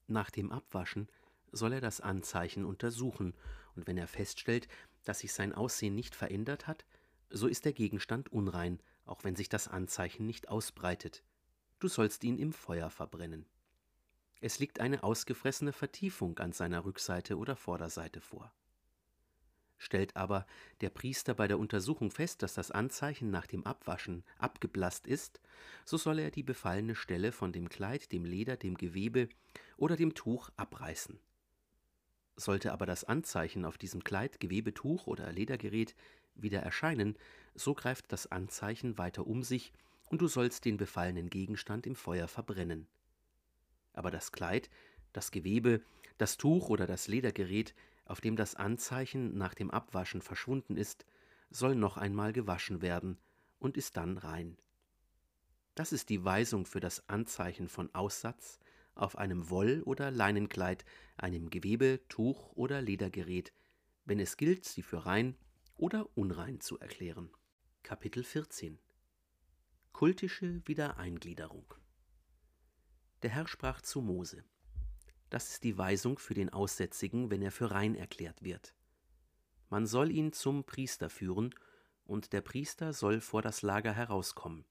Nach 0.07 0.31
dem 0.31 0.53
Abwaschen 0.53 1.09
soll 1.53 1.75
er 1.75 1.81
das 1.81 2.01
Anzeichen 2.01 2.65
untersuchen, 2.65 3.35
und 3.75 3.87
wenn 3.87 3.99
er 3.99 4.09
feststellt, 4.09 4.69
dass 5.05 5.21
sich 5.21 5.33
sein 5.33 5.55
Aussehen 5.55 5.95
nicht 5.95 6.15
verändert 6.15 6.67
hat, 6.67 6.85
so 7.31 7.47
ist 7.47 7.65
der 7.65 7.73
Gegenstand 7.73 8.33
unrein, 8.33 8.81
auch 9.05 9.25
wenn 9.25 9.37
sich 9.37 9.49
das 9.49 9.69
Anzeichen 9.69 10.27
nicht 10.27 10.49
ausbreitet. 10.49 11.23
Du 11.79 11.89
sollst 11.89 12.25
ihn 12.25 12.39
im 12.39 12.53
Feuer 12.53 12.91
verbrennen. 12.91 13.47
Es 14.41 14.59
liegt 14.59 14.81
eine 14.81 15.03
ausgefressene 15.03 15.73
Vertiefung 15.73 16.39
an 16.39 16.53
seiner 16.53 16.85
Rückseite 16.85 17.37
oder 17.37 17.57
Vorderseite 17.57 18.21
vor. 18.21 18.53
Stellt 19.79 20.17
aber 20.17 20.45
der 20.81 20.91
Priester 20.91 21.35
bei 21.35 21.47
der 21.47 21.59
Untersuchung 21.59 22.11
fest, 22.11 22.43
dass 22.43 22.55
das 22.55 22.73
Anzeichen 22.73 23.31
nach 23.31 23.47
dem 23.47 23.65
Abwaschen 23.65 24.25
abgeblasst 24.39 25.07
ist, 25.07 25.41
so 25.85 25.97
soll 25.97 26.19
er 26.19 26.33
die 26.33 26.43
befallene 26.43 26.97
Stelle 26.97 27.31
von 27.31 27.53
dem 27.53 27.69
Kleid, 27.69 28.11
dem 28.11 28.25
Leder, 28.25 28.57
dem 28.57 28.77
Gewebe 28.77 29.29
oder 29.77 29.95
dem 29.95 30.15
Tuch 30.15 30.51
abreißen. 30.57 31.21
Sollte 32.35 32.73
aber 32.73 32.87
das 32.87 33.05
Anzeichen 33.05 33.65
auf 33.65 33.79
diesem 33.79 34.03
Kleid, 34.03 34.41
Gewebe, 34.41 34.75
Tuch 34.75 35.07
oder 35.07 35.33
Ledergerät 35.33 35.95
wieder 36.43 36.61
erscheinen, 36.61 37.17
so 37.55 37.75
greift 37.75 38.13
das 38.13 38.31
Anzeichen 38.31 38.99
weiter 38.99 39.27
um 39.27 39.43
sich 39.43 39.73
und 40.11 40.21
du 40.21 40.29
sollst 40.29 40.65
den 40.65 40.77
befallenen 40.77 41.31
Gegenstand 41.31 41.87
im 41.87 41.95
Feuer 41.95 42.29
verbrennen. 42.29 42.87
Aber 43.93 44.11
das 44.11 44.33
Kleid, 44.33 44.71
das 45.13 45.31
Gewebe, 45.31 45.83
das 46.19 46.37
Tuch 46.37 46.69
oder 46.69 46.87
das 46.87 47.09
Ledergerät, 47.09 47.75
auf 48.05 48.21
dem 48.21 48.37
das 48.37 48.55
Anzeichen 48.55 49.37
nach 49.37 49.55
dem 49.55 49.71
Abwaschen 49.71 50.23
verschwunden 50.23 50.77
ist, 50.77 51.05
soll 51.51 51.75
noch 51.75 51.97
einmal 51.97 52.33
gewaschen 52.33 52.81
werden 52.83 53.19
und 53.59 53.77
ist 53.77 53.97
dann 53.97 54.19
rein. 54.19 54.57
Das 55.75 55.93
ist 55.93 56.09
die 56.09 56.25
Weisung 56.25 56.67
für 56.67 56.81
das 56.81 57.09
Anzeichen 57.09 57.69
von 57.69 57.95
Aussatz 57.95 58.59
auf 58.95 59.17
einem 59.17 59.49
Woll- 59.49 59.83
oder 59.83 60.11
Leinenkleid, 60.11 60.85
einem 61.17 61.51
Gewebe, 61.51 62.01
Tuch 62.09 62.53
oder 62.55 62.83
Ledergerät, 62.83 63.53
wenn 64.05 64.19
es 64.19 64.37
gilt, 64.37 64.65
sie 64.65 64.83
für 64.83 65.07
rein 65.07 65.37
oder 65.79 66.09
unrein 66.17 66.61
zu 66.61 66.79
erklären. 66.79 67.31
Kapitel 67.83 68.25
14 68.25 68.79
Kultische 69.93 70.61
Wiedereingliederung 70.67 71.73
Der 73.23 73.31
Herr 73.31 73.47
sprach 73.47 73.81
zu 73.81 74.03
Mose 74.03 74.45
Das 75.31 75.51
ist 75.51 75.63
die 75.65 75.79
Weisung 75.79 76.19
für 76.19 76.35
den 76.35 76.51
Aussätzigen, 76.51 77.31
wenn 77.31 77.43
er 77.43 77.53
für 77.53 77.71
rein 77.71 77.95
erklärt 77.95 78.43
wird. 78.43 78.75
Man 79.71 79.87
soll 79.87 80.11
ihn 80.11 80.33
zum 80.33 80.65
Priester 80.65 81.09
führen, 81.09 81.55
und 82.05 82.33
der 82.33 82.41
Priester 82.41 82.93
soll 82.93 83.21
vor 83.21 83.43
das 83.43 83.63
Lager 83.63 83.93
herauskommen. 83.93 84.65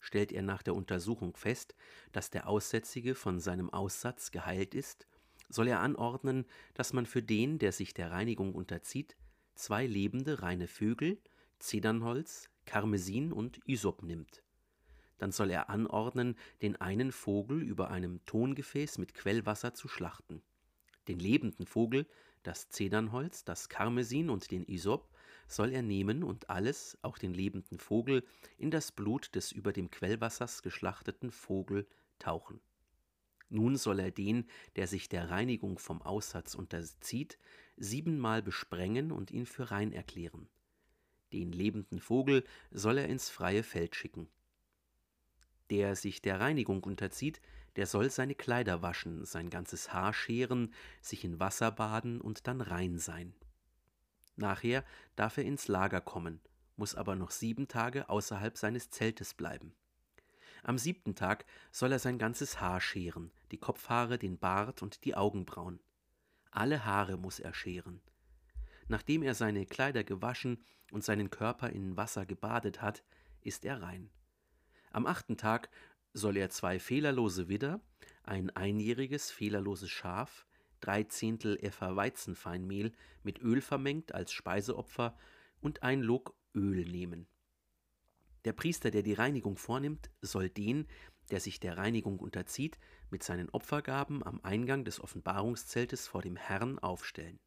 Stellt 0.00 0.32
er 0.32 0.42
nach 0.42 0.62
der 0.62 0.74
Untersuchung 0.74 1.36
fest, 1.36 1.76
dass 2.12 2.30
der 2.30 2.48
Aussätzige 2.48 3.14
von 3.14 3.38
seinem 3.38 3.70
Aussatz 3.70 4.30
geheilt 4.30 4.74
ist, 4.74 5.06
soll 5.50 5.68
er 5.68 5.80
anordnen, 5.80 6.46
dass 6.74 6.92
man 6.94 7.06
für 7.06 7.22
den, 7.22 7.58
der 7.58 7.72
sich 7.72 7.92
der 7.92 8.10
Reinigung 8.10 8.54
unterzieht, 8.54 9.16
zwei 9.54 9.86
lebende 9.86 10.42
reine 10.42 10.66
Vögel, 10.66 11.18
Zedernholz, 11.58 12.48
Karmesin 12.64 13.32
und 13.32 13.60
Isop 13.66 14.02
nimmt. 14.02 14.42
Dann 15.18 15.32
soll 15.32 15.50
er 15.50 15.68
anordnen, 15.68 16.36
den 16.62 16.80
einen 16.80 17.12
Vogel 17.12 17.62
über 17.62 17.90
einem 17.90 18.24
Tongefäß 18.24 18.98
mit 18.98 19.12
Quellwasser 19.12 19.74
zu 19.74 19.86
schlachten. 19.86 20.42
Den 21.08 21.18
lebenden 21.18 21.66
Vogel, 21.66 22.06
das 22.42 22.70
Zedernholz, 22.70 23.44
das 23.44 23.68
Karmesin 23.68 24.30
und 24.30 24.50
den 24.50 24.64
Isop 24.64 25.10
soll 25.46 25.72
er 25.72 25.82
nehmen 25.82 26.22
und 26.22 26.48
alles, 26.48 26.96
auch 27.02 27.18
den 27.18 27.34
lebenden 27.34 27.78
Vogel, 27.78 28.24
in 28.56 28.70
das 28.70 28.92
Blut 28.92 29.34
des 29.34 29.52
über 29.52 29.72
dem 29.72 29.90
Quellwassers 29.90 30.62
geschlachteten 30.62 31.30
Vogel 31.30 31.86
tauchen. 32.18 32.60
Nun 33.50 33.76
soll 33.76 33.98
er 33.98 34.12
den, 34.12 34.48
der 34.76 34.86
sich 34.86 35.08
der 35.08 35.28
Reinigung 35.28 35.78
vom 35.78 36.00
Aussatz 36.02 36.54
unterzieht, 36.54 37.36
siebenmal 37.80 38.42
besprengen 38.42 39.10
und 39.10 39.30
ihn 39.30 39.46
für 39.46 39.70
rein 39.70 39.92
erklären. 39.92 40.48
Den 41.32 41.50
lebenden 41.50 41.98
Vogel 41.98 42.44
soll 42.70 42.98
er 42.98 43.08
ins 43.08 43.30
freie 43.30 43.62
Feld 43.62 43.96
schicken. 43.96 44.28
Der 45.70 45.96
sich 45.96 46.20
der 46.20 46.40
Reinigung 46.40 46.84
unterzieht, 46.84 47.40
der 47.76 47.86
soll 47.86 48.10
seine 48.10 48.34
Kleider 48.34 48.82
waschen, 48.82 49.24
sein 49.24 49.48
ganzes 49.48 49.92
Haar 49.92 50.12
scheren, 50.12 50.74
sich 51.00 51.24
in 51.24 51.40
Wasser 51.40 51.70
baden 51.70 52.20
und 52.20 52.46
dann 52.46 52.60
rein 52.60 52.98
sein. 52.98 53.34
Nachher 54.36 54.84
darf 55.16 55.38
er 55.38 55.44
ins 55.44 55.68
Lager 55.68 56.00
kommen, 56.00 56.40
muss 56.76 56.94
aber 56.94 57.14
noch 57.14 57.30
sieben 57.30 57.68
Tage 57.68 58.08
außerhalb 58.08 58.56
seines 58.56 58.90
Zeltes 58.90 59.34
bleiben. 59.34 59.72
Am 60.62 60.76
siebten 60.76 61.14
Tag 61.14 61.46
soll 61.70 61.92
er 61.92 61.98
sein 61.98 62.18
ganzes 62.18 62.60
Haar 62.60 62.80
scheren, 62.80 63.32
die 63.52 63.58
Kopfhaare, 63.58 64.18
den 64.18 64.38
Bart 64.38 64.82
und 64.82 65.04
die 65.04 65.14
Augenbrauen. 65.14 65.80
Alle 66.50 66.84
Haare 66.84 67.16
muss 67.16 67.38
er 67.38 67.54
scheren. 67.54 68.00
Nachdem 68.88 69.22
er 69.22 69.34
seine 69.34 69.66
Kleider 69.66 70.02
gewaschen 70.02 70.58
und 70.90 71.04
seinen 71.04 71.30
Körper 71.30 71.70
in 71.70 71.96
Wasser 71.96 72.26
gebadet 72.26 72.82
hat, 72.82 73.04
ist 73.40 73.64
er 73.64 73.82
rein. 73.82 74.10
Am 74.90 75.06
achten 75.06 75.36
Tag 75.36 75.70
soll 76.12 76.36
er 76.36 76.50
zwei 76.50 76.80
fehlerlose 76.80 77.48
Widder, 77.48 77.80
ein 78.24 78.50
einjähriges 78.50 79.30
fehlerloses 79.30 79.90
Schaf, 79.90 80.46
drei 80.80 81.04
Zehntel 81.04 81.56
Effa 81.62 81.94
Weizenfeinmehl 81.94 82.92
mit 83.22 83.40
Öl 83.40 83.60
vermengt 83.60 84.12
als 84.14 84.32
Speiseopfer 84.32 85.16
und 85.60 85.82
ein 85.82 86.02
Log 86.02 86.34
Öl 86.54 86.84
nehmen. 86.84 87.26
Der 88.44 88.52
Priester, 88.52 88.90
der 88.90 89.02
die 89.02 89.12
Reinigung 89.12 89.56
vornimmt, 89.56 90.10
soll 90.22 90.48
den, 90.48 90.86
der 91.30 91.40
sich 91.40 91.60
der 91.60 91.76
Reinigung 91.76 92.18
unterzieht, 92.18 92.78
mit 93.10 93.22
seinen 93.22 93.48
Opfergaben 93.50 94.24
am 94.24 94.40
Eingang 94.42 94.84
des 94.84 95.00
Offenbarungszeltes 95.00 96.06
vor 96.06 96.22
dem 96.22 96.36
Herrn 96.36 96.78
aufstellen. 96.78 97.38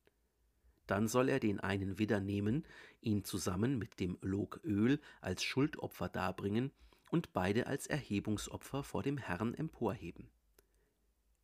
Dann 0.88 1.08
soll 1.08 1.30
er 1.30 1.40
den 1.40 1.60
einen 1.60 1.98
Widder 1.98 2.20
nehmen, 2.20 2.66
ihn 3.02 3.24
zusammen 3.24 3.78
mit 3.78 4.00
dem 4.00 4.18
Log 4.22 4.60
Öl 4.64 5.00
als 5.22 5.44
Schuldopfer 5.44 6.10
darbringen 6.10 6.72
und 7.10 7.32
beide 7.32 7.68
als 7.68 7.88
Erhebungsopfer 7.88 8.84
vor 8.84 9.04
dem 9.04 9.18
Herrn 9.18 9.54
emporheben. 9.54 10.30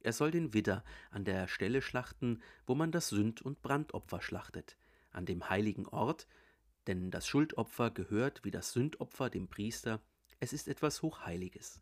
Er 0.01 0.13
soll 0.13 0.31
den 0.31 0.53
Widder 0.53 0.83
an 1.11 1.25
der 1.25 1.47
Stelle 1.47 1.81
schlachten, 1.81 2.41
wo 2.65 2.75
man 2.75 2.91
das 2.91 3.09
Sünd- 3.09 3.41
und 3.41 3.61
Brandopfer 3.61 4.21
schlachtet, 4.21 4.77
an 5.11 5.25
dem 5.25 5.49
heiligen 5.49 5.87
Ort, 5.87 6.27
denn 6.87 7.11
das 7.11 7.27
Schuldopfer 7.27 7.91
gehört 7.91 8.43
wie 8.43 8.51
das 8.51 8.71
Sündopfer 8.71 9.29
dem 9.29 9.47
Priester, 9.47 10.01
es 10.39 10.53
ist 10.53 10.67
etwas 10.67 11.01
Hochheiliges. 11.01 11.81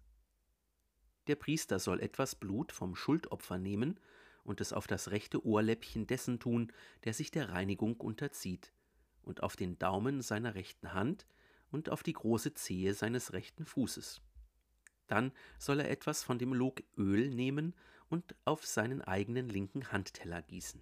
Der 1.28 1.36
Priester 1.36 1.80
soll 1.80 2.00
etwas 2.00 2.36
Blut 2.36 2.72
vom 2.72 2.96
Schuldopfer 2.96 3.58
nehmen 3.58 4.00
und 4.44 4.62
es 4.62 4.72
auf 4.72 4.88
das 4.88 5.12
rechte 5.12 5.46
Ohrläppchen 5.46 6.08
dessen 6.08 6.40
tun, 6.40 6.72
der 7.04 7.14
sich 7.14 7.32
der 7.32 7.50
Reinigung 7.50 7.98
unterzieht, 7.98 8.72
und 9.22 9.44
auf 9.44 9.58
den 9.58 9.78
Daumen 9.78 10.22
seiner 10.22 10.56
rechten 10.56 10.94
Hand 10.94 11.28
und 11.70 11.90
auf 11.90 12.02
die 12.02 12.14
große 12.14 12.54
Zehe 12.54 12.94
seines 12.94 13.34
rechten 13.34 13.66
Fußes. 13.66 14.22
Dann 15.08 15.34
soll 15.60 15.82
er 15.82 15.90
etwas 15.90 16.24
von 16.24 16.40
dem 16.40 16.54
Log 16.54 16.82
Öl 16.98 17.30
nehmen 17.30 17.76
und 18.10 18.36
auf 18.46 18.66
seinen 18.66 19.02
eigenen 19.02 19.50
linken 19.50 19.92
Handteller 19.92 20.42
gießen. 20.42 20.82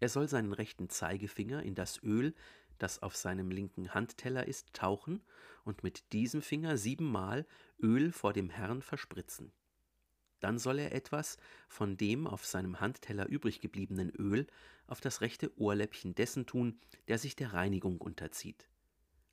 Er 0.00 0.08
soll 0.08 0.28
seinen 0.28 0.52
rechten 0.52 0.88
Zeigefinger 0.88 1.62
in 1.62 1.74
das 1.74 2.02
Öl, 2.02 2.34
das 2.78 3.02
auf 3.02 3.16
seinem 3.16 3.50
linken 3.50 3.94
Handteller 3.94 4.46
ist, 4.46 4.72
tauchen 4.74 5.22
und 5.64 5.82
mit 5.82 6.12
diesem 6.12 6.42
Finger 6.42 6.76
siebenmal 6.76 7.46
Öl 7.80 8.12
vor 8.12 8.32
dem 8.32 8.50
Herrn 8.50 8.82
verspritzen. 8.82 9.52
Dann 10.40 10.58
soll 10.58 10.78
er 10.78 10.92
etwas 10.92 11.38
von 11.68 11.96
dem 11.96 12.26
auf 12.26 12.44
seinem 12.44 12.80
Handteller 12.80 13.26
übrig 13.28 13.60
gebliebenen 13.60 14.10
Öl 14.10 14.46
auf 14.86 15.00
das 15.00 15.22
rechte 15.22 15.58
Ohrläppchen 15.58 16.14
dessen 16.14 16.44
tun, 16.44 16.78
der 17.08 17.18
sich 17.18 17.34
der 17.34 17.54
Reinigung 17.54 17.98
unterzieht, 17.98 18.68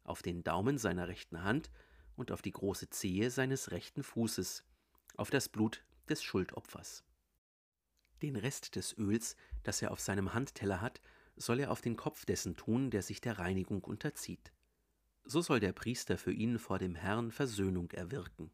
auf 0.03 0.21
den 0.21 0.43
Daumen 0.43 0.77
seiner 0.77 1.09
rechten 1.09 1.43
Hand 1.43 1.69
und 2.15 2.31
auf 2.31 2.41
die 2.41 2.51
große 2.51 2.89
Zehe 2.89 3.29
seines 3.29 3.71
rechten 3.71 4.03
Fußes, 4.03 4.63
auf 5.17 5.29
das 5.29 5.49
Blut 5.49 5.83
des 6.07 6.23
Schuldopfers. 6.23 7.03
Den 8.21 8.35
Rest 8.35 8.75
des 8.75 8.97
Öls, 8.97 9.35
das 9.63 9.81
er 9.81 9.91
auf 9.91 9.99
seinem 9.99 10.33
Handteller 10.33 10.79
hat, 10.79 11.01
soll 11.35 11.59
er 11.59 11.71
auf 11.71 11.81
den 11.81 11.95
Kopf 11.95 12.25
dessen 12.25 12.55
tun, 12.55 12.91
der 12.91 13.01
sich 13.01 13.21
der 13.21 13.39
Reinigung 13.39 13.83
unterzieht. 13.83 14.51
So 15.23 15.41
soll 15.41 15.59
der 15.59 15.73
Priester 15.73 16.17
für 16.17 16.31
ihn 16.31 16.59
vor 16.59 16.79
dem 16.79 16.95
Herrn 16.95 17.31
Versöhnung 17.31 17.91
erwirken. 17.91 18.51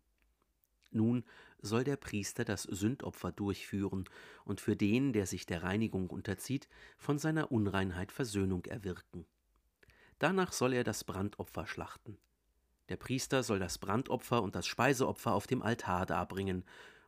Nun 0.92 1.24
soll 1.60 1.84
der 1.84 1.98
Priester 1.98 2.46
das 2.46 2.64
Sündopfer 2.64 3.32
durchführen 3.32 4.06
und 4.46 4.62
für 4.62 4.76
den, 4.76 5.14
der 5.14 5.26
sich 5.26 5.46
der 5.46 5.64
Reinigung 5.64 6.10
unterzieht, 6.10 6.68
von 6.98 7.18
seiner 7.18 7.52
Unreinheit 7.52 8.12
Versöhnung 8.12 8.66
erwirken. 8.66 9.26
Danach 10.20 10.52
soll 10.52 10.74
er 10.74 10.84
das 10.84 11.04
Brandopfer 11.04 11.68
schlachten. 11.68 12.18
Der 12.90 12.98
Priester 12.98 13.44
soll 13.44 13.60
das 13.60 13.78
Brandopfer 13.78 14.42
und 14.42 14.56
das 14.56 14.66
Speiseopfer 14.66 15.34
auf 15.34 15.46
dem 15.46 15.62
Altar 15.62 16.06
darbringen 16.06 16.64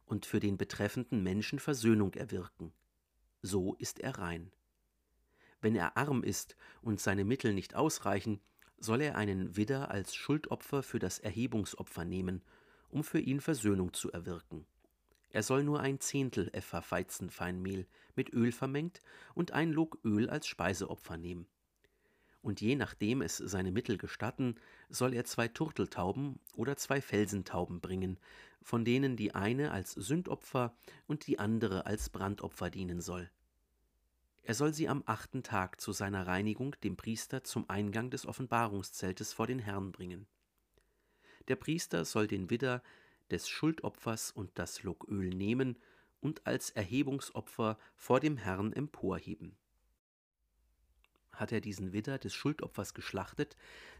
und 0.05 0.25
für 0.25 0.39
den 0.39 0.57
betreffenden 0.57 1.23
Menschen 1.23 1.59
Versöhnung 1.59 2.13
erwirken. 2.15 2.73
So 3.41 3.75
ist 3.75 3.99
er 3.99 4.17
rein. 4.17 4.51
Wenn 5.62 5.75
er 5.75 5.98
arm 5.98 6.24
ist 6.24 6.56
und 6.82 7.00
seine 7.00 7.25
Mittel 7.25 7.54
nicht 7.54 7.75
ausreichen, 7.75 8.39
soll 8.78 9.01
er 9.01 9.16
einen 9.16 9.58
Widder 9.58 9.92
als 9.92 10.16
Schuldopfer 10.16 10.84
für 10.84 11.00
das 11.00 11.20
Erhebungsopfer 11.20 12.06
nehmen, 12.06 12.42
um 12.89 13.04
für 13.04 13.20
ihn 13.20 13.42
Versöhnung 13.42 13.94
zu 13.94 14.12
erwirken. 14.12 14.66
Er 15.32 15.44
soll 15.44 15.63
nur 15.63 15.80
ein 15.80 16.00
Zehntel 16.00 16.50
Epha 16.54 16.84
Weizenfeinmehl 16.89 17.88
mit 18.16 18.34
Öl 18.34 18.51
vermengt 18.51 19.01
und 19.36 19.51
ein 19.51 19.72
Log 19.72 20.00
Öl 20.04 20.30
als 20.30 20.48
Speiseopfer 20.48 21.18
nehmen. 21.18 21.46
Und 22.42 22.62
je 22.62 22.75
nachdem 22.75 23.22
es 23.22 23.38
seine 23.38 23.72
Mittel 23.72 23.98
gestatten, 23.98 24.56
soll 24.89 25.13
er 25.13 25.25
zwei 25.25 25.50
Turteltauben 25.50 26.39
oder 26.56 26.78
zwei 26.78 27.01
Felsentauben 27.01 27.82
bringen, 27.82 28.18
von 28.63 28.86
denen 28.86 29.18
die 29.18 29.36
eine 29.36 29.72
als 29.72 29.92
Sündopfer 29.92 30.74
und 31.06 31.28
die 31.28 31.38
andere 31.38 31.86
als 31.86 32.10
Brandopfer 32.10 32.70
dienen 32.70 33.01
soll. 33.01 33.30
Er 34.43 34.53
soll 34.53 34.74
sie 34.74 34.88
am 34.88 35.03
achten 35.05 35.43
Tag 35.43 35.79
zu 35.79 35.91
seiner 35.91 36.25
Reinigung 36.25 36.75
dem 36.84 36.96
Priester 36.96 37.43
zum 37.43 37.69
Eingang 37.69 38.10
des 38.10 38.25
Offenbarungszeltes 38.25 39.34
vor 39.34 39.48
den 39.48 39.60
Herrn 39.60 39.91
bringen. 39.91 40.27
Der 41.48 41.55
Priester 41.55 42.05
soll 42.05 42.27
den 42.27 42.50
Widder 42.50 42.81
des 43.31 43.48
Schuldopfers 43.48 44.31
und 44.31 44.51
das 44.55 44.84
Loköl 44.84 45.29
nehmen 45.29 45.77
und 46.19 46.46
als 46.46 46.72
Erhebungsopfer 46.72 47.77
vor 47.96 48.19
dem 48.19 48.38
Herrn 48.38 48.74
emporheben. 48.74 49.55
Hat 51.31 51.51
er 51.51 51.62
diesen 51.62 51.93
Widder 51.93 52.17
des 52.17 52.34
Schuldopfers 52.34 52.93
geschlachtet, 52.93 53.55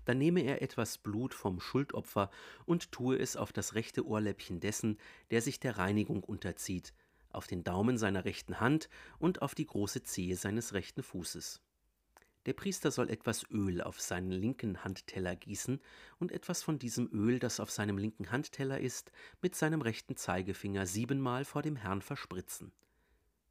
dann 0.05 0.17
nehme 0.17 0.41
er 0.41 0.62
etwas 0.62 0.98
Blut 0.98 1.34
vom 1.34 1.62
Schuldopfer 1.62 2.29
und 2.65 2.91
tue 2.91 3.17
es 3.17 3.38
auf 3.38 3.53
das 3.53 3.75
rechte 3.75 4.05
Ohrläppchen 4.05 4.60
dessen, 4.60 4.98
der 5.31 5.41
sich 5.41 5.60
der 5.60 5.77
Reinigung 5.77 6.24
unterzieht, 6.24 6.93
auf 7.31 7.48
den 7.48 7.63
Daumen 7.63 7.98
seiner 7.98 8.25
rechten 8.25 8.59
Hand 8.59 8.89
und 9.17 9.41
auf 9.41 9.55
die 9.55 9.65
große 9.65 10.03
Zehe 10.03 10.36
seines 10.36 10.74
rechten 10.74 11.03
Fußes. 11.03 11.62
Der 12.45 12.53
Priester 12.53 12.89
soll 12.89 13.09
etwas 13.09 13.45
Öl 13.51 13.81
auf 13.81 14.00
seinen 14.00 14.31
linken 14.31 14.83
Handteller 14.83 15.36
gießen 15.36 15.79
und 16.19 16.31
etwas 16.31 16.63
von 16.63 16.79
diesem 16.79 17.09
Öl, 17.12 17.38
das 17.38 17.59
auf 17.59 17.69
seinem 17.69 17.98
linken 17.98 18.31
Handteller 18.31 18.79
ist, 18.79 19.12
mit 19.41 19.55
seinem 19.55 19.81
rechten 19.81 20.15
Zeigefinger 20.15 20.86
siebenmal 20.88 21.45
vor 21.45 21.62
dem 21.62 21.75
Herrn 21.75 22.01
verspritzen. 22.01 22.71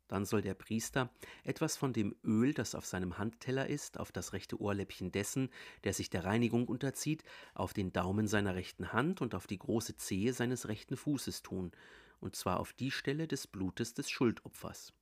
Dann 0.08 0.24
soll 0.24 0.40
der 0.40 0.54
Priester 0.54 1.10
etwas 1.44 1.76
von 1.76 1.92
dem 1.92 2.16
Öl, 2.24 2.54
das 2.54 2.74
auf 2.74 2.86
seinem 2.86 3.18
Handteller 3.18 3.68
ist, 3.68 4.00
auf 4.00 4.10
das 4.10 4.32
rechte 4.32 4.58
Ohrläppchen 4.58 5.12
dessen, 5.12 5.50
der 5.84 5.92
sich 5.92 6.08
der 6.08 6.24
Reinigung 6.24 6.66
unterzieht, 6.66 7.24
auf 7.52 7.74
den 7.74 7.92
Daumen 7.92 8.26
seiner 8.26 8.54
rechten 8.54 8.94
Hand 8.94 9.20
und 9.20 9.34
auf 9.34 9.46
die 9.46 9.58
große 9.58 9.96
Zehe 9.96 10.32
seines 10.32 10.66
rechten 10.66 10.96
Fußes 10.96 11.42
tun, 11.42 11.72
und 12.20 12.36
zwar 12.36 12.60
auf 12.60 12.72
die 12.72 12.90
Stelle 12.90 13.28
des 13.28 13.46
Blutes 13.46 13.94
des 13.94 14.10
Schuldopfers. 14.10 14.92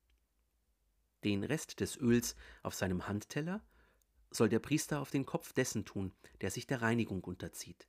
Den 1.23 1.43
Rest 1.43 1.79
des 1.79 1.97
Öls 1.97 2.35
auf 2.63 2.75
seinem 2.75 3.07
Handteller 3.07 3.61
soll 4.31 4.49
der 4.49 4.59
Priester 4.59 4.99
auf 4.99 5.11
den 5.11 5.25
Kopf 5.25 5.53
dessen 5.53 5.85
tun, 5.85 6.13
der 6.41 6.51
sich 6.51 6.67
der 6.67 6.81
Reinigung 6.81 7.23
unterzieht. 7.23 7.87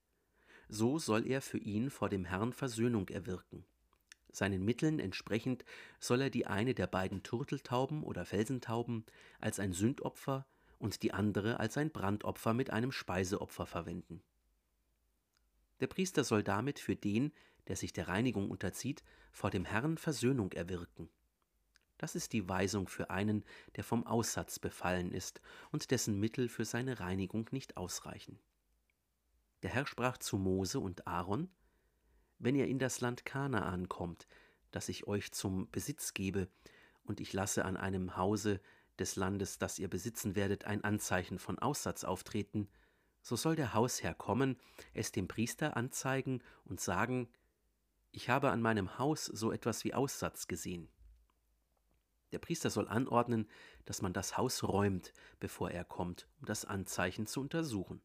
So 0.68 0.99
soll 0.99 1.26
er 1.26 1.40
für 1.40 1.58
ihn 1.58 1.90
vor 1.90 2.08
dem 2.08 2.25
Herrn 2.25 2.52
Versöhnung 2.52 3.08
erwirken. 3.08 3.64
Seinen 4.30 4.64
Mitteln 4.64 4.99
entsprechend 4.99 5.64
soll 5.99 6.21
er 6.23 6.30
die 6.30 6.47
eine 6.47 6.75
der 6.75 6.86
beiden 6.86 7.23
Turteltauben 7.23 8.02
oder 8.02 8.25
Felsentauben 8.25 9.04
als 9.41 9.58
ein 9.58 9.73
Sündopfer 9.73 10.47
und 10.78 11.02
die 11.02 11.12
andere 11.12 11.58
als 11.58 11.76
ein 11.76 11.91
Brandopfer 11.91 12.54
mit 12.54 12.71
einem 12.71 12.93
Speiseopfer 12.93 13.67
verwenden. 13.67 14.23
Der 15.80 15.86
Priester 15.86 16.25
soll 16.25 16.43
damit 16.43 16.78
für 16.78 16.97
den, 16.97 17.32
der 17.69 17.76
sich 17.76 17.93
der 17.93 18.08
Reinigung 18.08 18.50
unterzieht, 18.50 19.04
vor 19.30 19.50
dem 19.50 19.64
Herrn 19.64 19.99
Versöhnung 19.99 20.52
erwirken. 20.52 21.08
Das 21.99 22.14
ist 22.14 22.32
die 22.32 22.49
Weisung 22.49 22.88
für 22.88 23.10
einen, 23.10 23.45
der 23.76 23.84
vom 23.84 24.06
Aussatz 24.06 24.58
befallen 24.58 25.12
ist 25.12 25.41
und 25.71 25.91
dessen 25.91 26.19
Mittel 26.19 26.49
für 26.49 26.64
seine 26.64 27.00
Reinigung 27.00 27.49
nicht 27.50 27.76
ausreichen. 27.76 28.38
Der 29.62 29.71
Herr 29.71 29.86
sprach 29.86 30.19
zu 30.19 30.38
Mose 30.38 30.78
und 30.78 31.06
Aaron, 31.08 31.50
wenn 32.38 32.54
ihr 32.54 32.69
in 32.69 32.78
das 32.78 33.00
Land 33.00 33.25
Kanaan 33.25 33.88
kommt, 33.88 34.28
das 34.71 34.88
ich 34.88 35.08
euch 35.08 35.32
zum 35.32 35.69
Besitz 35.71 36.14
gebe, 36.14 36.49
und 37.02 37.21
ich 37.21 37.32
lasse 37.32 37.64
an 37.64 37.76
einem 37.76 38.17
Hause 38.17 38.60
des 38.99 39.17
Landes, 39.17 39.58
das 39.58 39.78
ihr 39.78 39.88
besitzen 39.88 40.36
werdet, 40.36 40.64
ein 40.64 40.84
Anzeichen 40.84 41.38
von 41.38 41.58
Aussatz 41.58 42.04
auftreten, 42.04 42.69
so 43.23 43.37
soll 43.37 43.57
der 43.57 43.75
Hausherr 43.75 44.15
kommen, 44.15 44.57
es 44.95 45.13
dem 45.13 45.28
Priester 45.28 45.76
anzeigen 45.76 46.43
und 46.65 46.81
sagen, 46.81 47.28
ich 48.13 48.31
habe 48.31 48.50
an 48.50 48.63
meinem 48.63 48.99
Haus 48.99 49.26
so 49.26 49.52
etwas 49.52 49.85
wie 49.85 49.95
Aussatz 49.95 50.49
gesehen. 50.49 50.89
Der 52.33 52.39
Priester 52.39 52.71
soll 52.71 52.89
anordnen, 52.89 53.49
dass 53.85 54.02
man 54.02 54.13
das 54.13 54.37
Haus 54.37 54.63
räumt, 54.63 55.13
bevor 55.41 55.71
er 55.71 55.85
kommt, 55.85 56.28
um 56.41 56.47
das 56.47 56.65
Anzeichen 56.65 57.26
zu 57.26 57.41
untersuchen. 57.41 58.02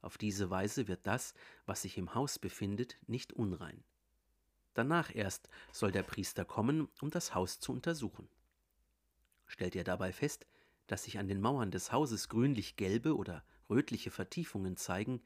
Auf 0.00 0.18
diese 0.18 0.50
Weise 0.50 0.86
wird 0.86 1.06
das, 1.06 1.34
was 1.64 1.82
sich 1.82 1.96
im 1.96 2.14
Haus 2.14 2.38
befindet, 2.38 2.98
nicht 3.06 3.32
unrein. 3.32 3.82
Danach 4.74 5.14
erst 5.14 5.48
soll 5.72 5.92
der 5.92 6.02
Priester 6.02 6.44
kommen, 6.44 6.88
um 7.00 7.10
das 7.10 7.34
Haus 7.34 7.60
zu 7.60 7.72
untersuchen. 7.72 8.28
Stellt 9.46 9.76
er 9.76 9.84
dabei 9.84 10.12
fest, 10.12 10.46
dass 10.86 11.04
sich 11.04 11.18
an 11.18 11.28
den 11.28 11.40
Mauern 11.40 11.70
des 11.70 11.92
Hauses 11.92 12.28
grünlich-gelbe 12.28 13.16
oder 13.16 13.44
rötliche 13.70 14.10
Vertiefungen 14.10 14.76
zeigen, 14.76 15.22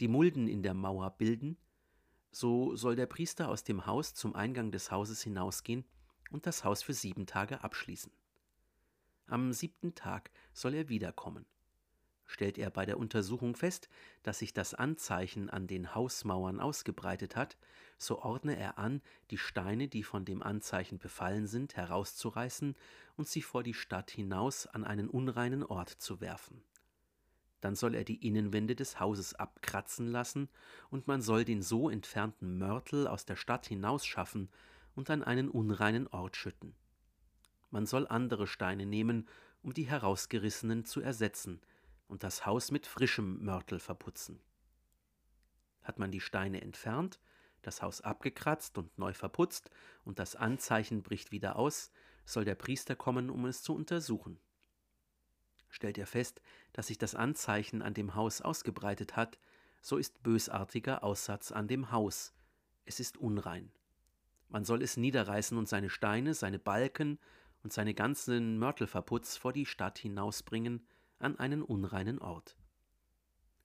die 0.00 0.08
Mulden 0.08 0.48
in 0.48 0.62
der 0.62 0.74
Mauer 0.74 1.10
bilden, 1.10 1.56
so 2.32 2.76
soll 2.76 2.96
der 2.96 3.06
Priester 3.06 3.48
aus 3.48 3.64
dem 3.64 3.86
Haus 3.86 4.14
zum 4.14 4.34
Eingang 4.34 4.70
des 4.70 4.90
Hauses 4.90 5.22
hinausgehen 5.22 5.84
und 6.30 6.46
das 6.46 6.64
Haus 6.64 6.82
für 6.82 6.94
sieben 6.94 7.26
Tage 7.26 7.64
abschließen. 7.64 8.12
Am 9.26 9.52
siebten 9.52 9.94
Tag 9.94 10.30
soll 10.52 10.74
er 10.74 10.88
wiederkommen. 10.88 11.46
Stellt 12.26 12.58
er 12.58 12.70
bei 12.70 12.86
der 12.86 12.98
Untersuchung 12.98 13.56
fest, 13.56 13.88
dass 14.22 14.38
sich 14.38 14.52
das 14.52 14.72
Anzeichen 14.74 15.50
an 15.50 15.66
den 15.66 15.96
Hausmauern 15.96 16.60
ausgebreitet 16.60 17.34
hat, 17.34 17.56
so 17.98 18.22
ordne 18.22 18.56
er 18.56 18.78
an, 18.78 19.02
die 19.30 19.38
Steine, 19.38 19.88
die 19.88 20.04
von 20.04 20.24
dem 20.24 20.40
Anzeichen 20.40 20.98
befallen 20.98 21.48
sind, 21.48 21.76
herauszureißen 21.76 22.76
und 23.16 23.28
sie 23.28 23.42
vor 23.42 23.64
die 23.64 23.74
Stadt 23.74 24.12
hinaus 24.12 24.68
an 24.68 24.84
einen 24.84 25.08
unreinen 25.08 25.64
Ort 25.64 25.90
zu 25.90 26.20
werfen. 26.20 26.62
Dann 27.60 27.74
soll 27.74 27.94
er 27.94 28.04
die 28.04 28.26
Innenwände 28.26 28.74
des 28.74 29.00
Hauses 29.00 29.34
abkratzen 29.34 30.06
lassen, 30.06 30.48
und 30.90 31.06
man 31.06 31.20
soll 31.20 31.44
den 31.44 31.62
so 31.62 31.90
entfernten 31.90 32.58
Mörtel 32.58 33.06
aus 33.06 33.24
der 33.24 33.36
Stadt 33.36 33.66
hinausschaffen 33.66 34.48
und 34.94 35.10
an 35.10 35.22
einen 35.22 35.48
unreinen 35.48 36.06
Ort 36.08 36.36
schütten. 36.36 36.74
Man 37.70 37.86
soll 37.86 38.06
andere 38.08 38.46
Steine 38.46 38.86
nehmen, 38.86 39.28
um 39.62 39.74
die 39.74 39.84
herausgerissenen 39.84 40.84
zu 40.84 41.00
ersetzen, 41.00 41.60
und 42.08 42.24
das 42.24 42.44
Haus 42.44 42.70
mit 42.72 42.86
frischem 42.86 43.44
Mörtel 43.44 43.78
verputzen. 43.78 44.40
Hat 45.82 45.98
man 45.98 46.10
die 46.10 46.20
Steine 46.20 46.60
entfernt, 46.60 47.20
das 47.62 47.82
Haus 47.82 48.00
abgekratzt 48.00 48.78
und 48.78 48.98
neu 48.98 49.12
verputzt, 49.12 49.70
und 50.04 50.18
das 50.18 50.34
Anzeichen 50.34 51.02
bricht 51.02 51.30
wieder 51.30 51.56
aus, 51.56 51.92
soll 52.24 52.44
der 52.44 52.54
Priester 52.54 52.96
kommen, 52.96 53.30
um 53.30 53.44
es 53.46 53.62
zu 53.62 53.74
untersuchen. 53.74 54.40
Stellt 55.70 55.98
er 55.98 56.06
fest, 56.06 56.42
dass 56.72 56.88
sich 56.88 56.98
das 56.98 57.14
Anzeichen 57.14 57.80
an 57.80 57.94
dem 57.94 58.14
Haus 58.14 58.42
ausgebreitet 58.42 59.16
hat, 59.16 59.38
so 59.80 59.96
ist 59.96 60.22
bösartiger 60.22 61.02
Aussatz 61.02 61.52
an 61.52 61.68
dem 61.68 61.90
Haus, 61.90 62.34
es 62.84 63.00
ist 63.00 63.16
unrein. 63.16 63.72
Man 64.48 64.64
soll 64.64 64.82
es 64.82 64.96
niederreißen 64.96 65.56
und 65.56 65.68
seine 65.68 65.90
Steine, 65.90 66.34
seine 66.34 66.58
Balken 66.58 67.18
und 67.62 67.72
seine 67.72 67.94
ganzen 67.94 68.58
Mörtelverputz 68.58 69.36
vor 69.36 69.52
die 69.52 69.66
Stadt 69.66 69.98
hinausbringen 69.98 70.84
an 71.18 71.38
einen 71.38 71.62
unreinen 71.62 72.18
Ort. 72.18 72.56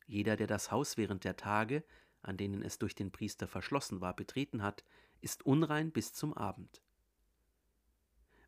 Jeder, 0.06 0.36
der 0.36 0.48
das 0.48 0.72
Haus 0.72 0.98
während 0.98 1.24
der 1.24 1.38
Tage, 1.38 1.84
an 2.22 2.38
denen 2.38 2.62
es 2.62 2.78
durch 2.78 2.94
den 2.94 3.12
Priester 3.12 3.48
verschlossen 3.48 4.02
war, 4.02 4.16
betreten 4.16 4.62
hat, 4.62 4.84
ist 5.22 5.46
unrein 5.46 5.92
bis 5.92 6.14
zum 6.14 6.34
Abend. 6.34 6.82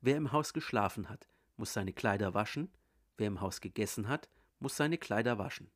Wer 0.02 0.18
im 0.18 0.32
Haus 0.32 0.54
geschlafen 0.54 1.10
hat, 1.10 1.28
muss 1.58 1.74
seine 1.74 1.94
Kleider 1.94 2.34
waschen, 2.34 2.70
wer 3.18 3.28
im 3.28 3.42
Haus 3.42 3.62
gegessen 3.62 4.08
hat, 4.08 4.30
muss 4.60 4.78
seine 4.78 4.98
Kleider 4.98 5.38
waschen. 5.38 5.70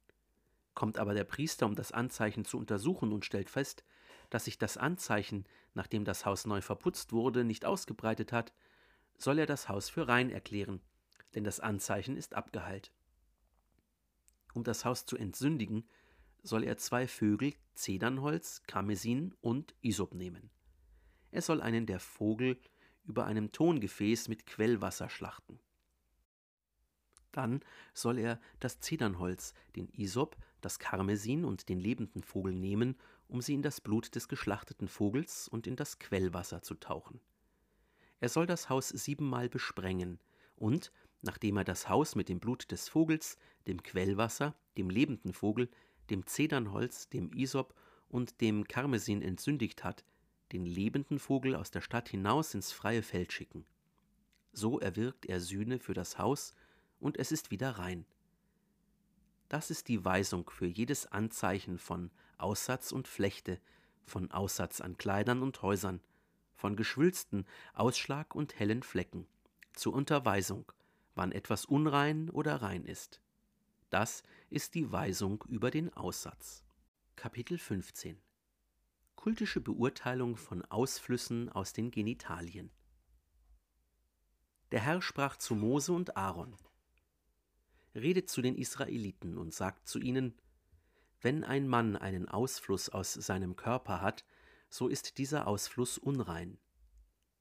Kommt 0.74 0.98
aber 0.98 1.14
der 1.14 1.26
Priester, 1.26 1.66
um 1.66 1.76
das 1.76 1.92
Anzeichen 1.92 2.46
zu 2.46 2.58
untersuchen 2.58 3.12
und 3.12 3.26
stellt 3.26 3.50
fest, 3.50 3.84
dass 4.30 4.46
sich 4.46 4.58
das 4.58 4.78
Anzeichen, 4.78 5.46
nachdem 5.74 6.06
das 6.06 6.26
Haus 6.26 6.46
neu 6.46 6.62
verputzt 6.62 7.12
wurde, 7.12 7.44
nicht 7.44 7.66
ausgebreitet 7.66 8.32
hat, 8.32 8.54
soll 9.18 9.40
er 9.40 9.46
das 9.46 9.70
Haus 9.70 9.90
für 9.90 10.08
rein 10.08 10.30
erklären, 10.30 10.82
denn 11.36 11.44
das 11.44 11.60
Anzeichen 11.60 12.18
ist 12.18 12.34
abgeheilt. 12.34 12.92
Um 14.54 14.64
das 14.64 14.86
Haus 14.86 15.06
zu 15.06 15.18
entsündigen, 15.18 15.88
soll 16.44 16.64
er 16.64 16.78
zwei 16.78 17.08
Vögel, 17.08 17.54
Zedernholz, 17.76 18.64
Karmesin 18.64 19.34
und 19.42 19.76
Isop 19.82 20.14
nehmen. 20.14 20.50
Er 21.32 21.42
soll 21.42 21.62
einen 21.62 21.86
der 21.86 22.00
Vogel 22.00 22.60
über 23.04 23.26
einem 23.26 23.52
Tongefäß 23.52 24.28
mit 24.28 24.46
Quellwasser 24.46 25.10
schlachten. 25.10 25.60
Dann 27.32 27.62
soll 27.94 28.18
er 28.18 28.40
das 28.60 28.80
Zedernholz, 28.80 29.54
den 29.76 29.88
Isop, 29.90 30.38
das 30.62 30.80
Karmesin 30.80 31.46
und 31.46 31.70
den 31.70 31.80
lebenden 31.80 32.24
Vogel 32.24 32.54
nehmen, 32.54 32.98
um 33.28 33.42
sie 33.42 33.54
in 33.54 33.62
das 33.62 33.82
Blut 33.82 34.14
des 34.16 34.28
geschlachteten 34.28 34.88
Vogels 34.88 35.48
und 35.48 35.68
in 35.68 35.76
das 35.76 36.00
Quellwasser 36.00 36.62
zu 36.62 36.76
tauchen. 36.76 37.20
Er 38.20 38.30
soll 38.30 38.46
das 38.46 38.70
Haus 38.70 38.90
siebenmal 38.90 39.50
besprengen 39.50 40.20
und, 40.56 40.92
nachdem 41.22 41.58
er 41.58 41.64
das 41.64 41.90
Haus 41.90 42.16
mit 42.16 42.30
dem 42.30 42.40
Blut 42.40 42.72
des 42.72 42.88
Vogels, 42.90 43.38
dem 43.68 43.82
Quellwasser, 43.82 44.56
dem 44.78 44.90
lebenden 44.90 45.34
Vogel, 45.34 45.70
dem 46.10 46.28
Zedernholz, 46.28 47.10
dem 47.10 47.32
Isop 47.34 47.74
und 48.10 48.42
dem 48.42 48.68
Karmesin 48.68 49.22
entsündigt 49.22 49.84
hat, 49.84 50.04
den 50.52 50.66
lebenden 50.66 51.18
Vogel 51.18 51.56
aus 51.56 51.72
der 51.72 51.82
Stadt 51.82 52.10
hinaus 52.10 52.54
ins 52.54 52.72
freie 52.72 53.02
Feld 53.02 53.32
schicken. 53.32 53.66
So 54.52 54.80
erwirkt 54.80 55.26
er 55.26 55.40
Sühne 55.40 55.80
für 55.80 55.94
das 55.94 56.18
Haus, 56.18 56.54
und 57.02 57.18
es 57.18 57.32
ist 57.32 57.52
wieder 57.52 57.72
rein. 57.72 58.06
Das 59.50 59.70
ist 59.70 59.90
die 59.90 60.06
Weisung 60.06 60.50
für 60.50 60.68
jedes 60.68 61.08
Anzeichen 61.08 61.78
von 61.78 62.10
Aussatz 62.38 62.94
und 62.94 63.08
Flechte, 63.08 63.60
von 64.06 64.32
Aussatz 64.32 64.80
an 64.80 64.98
Kleidern 64.98 65.42
und 65.42 65.62
Häusern, 65.62 66.00
von 66.54 66.76
Geschwülsten, 66.76 67.46
Ausschlag 67.74 68.34
und 68.34 68.58
hellen 68.58 68.84
Flecken, 68.84 69.28
zur 69.74 69.94
Unterweisung, 69.94 70.72
wann 71.16 71.32
etwas 71.32 71.66
unrein 71.66 72.30
oder 72.30 72.62
rein 72.62 72.86
ist. 72.86 73.20
Das 73.90 74.24
ist 74.50 74.76
die 74.76 74.92
Weisung 74.92 75.44
über 75.50 75.70
den 75.70 75.92
Aussatz. 75.94 76.64
Kapitel 77.18 77.58
15 77.58 78.18
Kultische 79.16 79.60
Beurteilung 79.60 80.38
von 80.38 80.64
Ausflüssen 80.66 81.50
aus 81.50 81.74
den 81.74 81.92
Genitalien. 81.92 82.72
Der 84.72 84.80
Herr 84.80 85.02
sprach 85.02 85.36
zu 85.36 85.56
Mose 85.56 85.92
und 85.92 86.16
Aaron: 86.16 86.56
Redet 87.94 88.30
zu 88.30 88.42
den 88.42 88.56
Israeliten 88.56 89.38
und 89.38 89.54
sagt 89.54 89.88
zu 89.88 90.00
ihnen: 90.00 90.38
Wenn 91.20 91.44
ein 91.44 91.68
Mann 91.68 91.96
einen 91.96 92.28
Ausfluss 92.28 92.90
aus 92.90 93.14
seinem 93.14 93.56
Körper 93.56 94.02
hat, 94.02 94.24
so 94.70 94.88
ist 94.88 95.18
dieser 95.18 95.48
Ausfluss 95.48 95.98
unrein. 95.98 96.58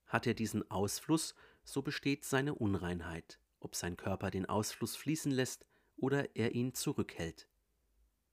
Hat 0.06 0.26
er 0.26 0.34
diesen 0.34 0.68
Ausfluss, 0.70 1.34
so 1.62 1.82
besteht 1.82 2.24
seine 2.24 2.54
Unreinheit, 2.54 3.38
ob 3.60 3.76
sein 3.76 3.96
Körper 3.96 4.30
den 4.30 4.46
Ausfluss 4.46 4.96
fließen 4.96 5.30
lässt 5.30 5.66
oder 5.96 6.34
er 6.34 6.54
ihn 6.54 6.74
zurückhält. 6.74 7.46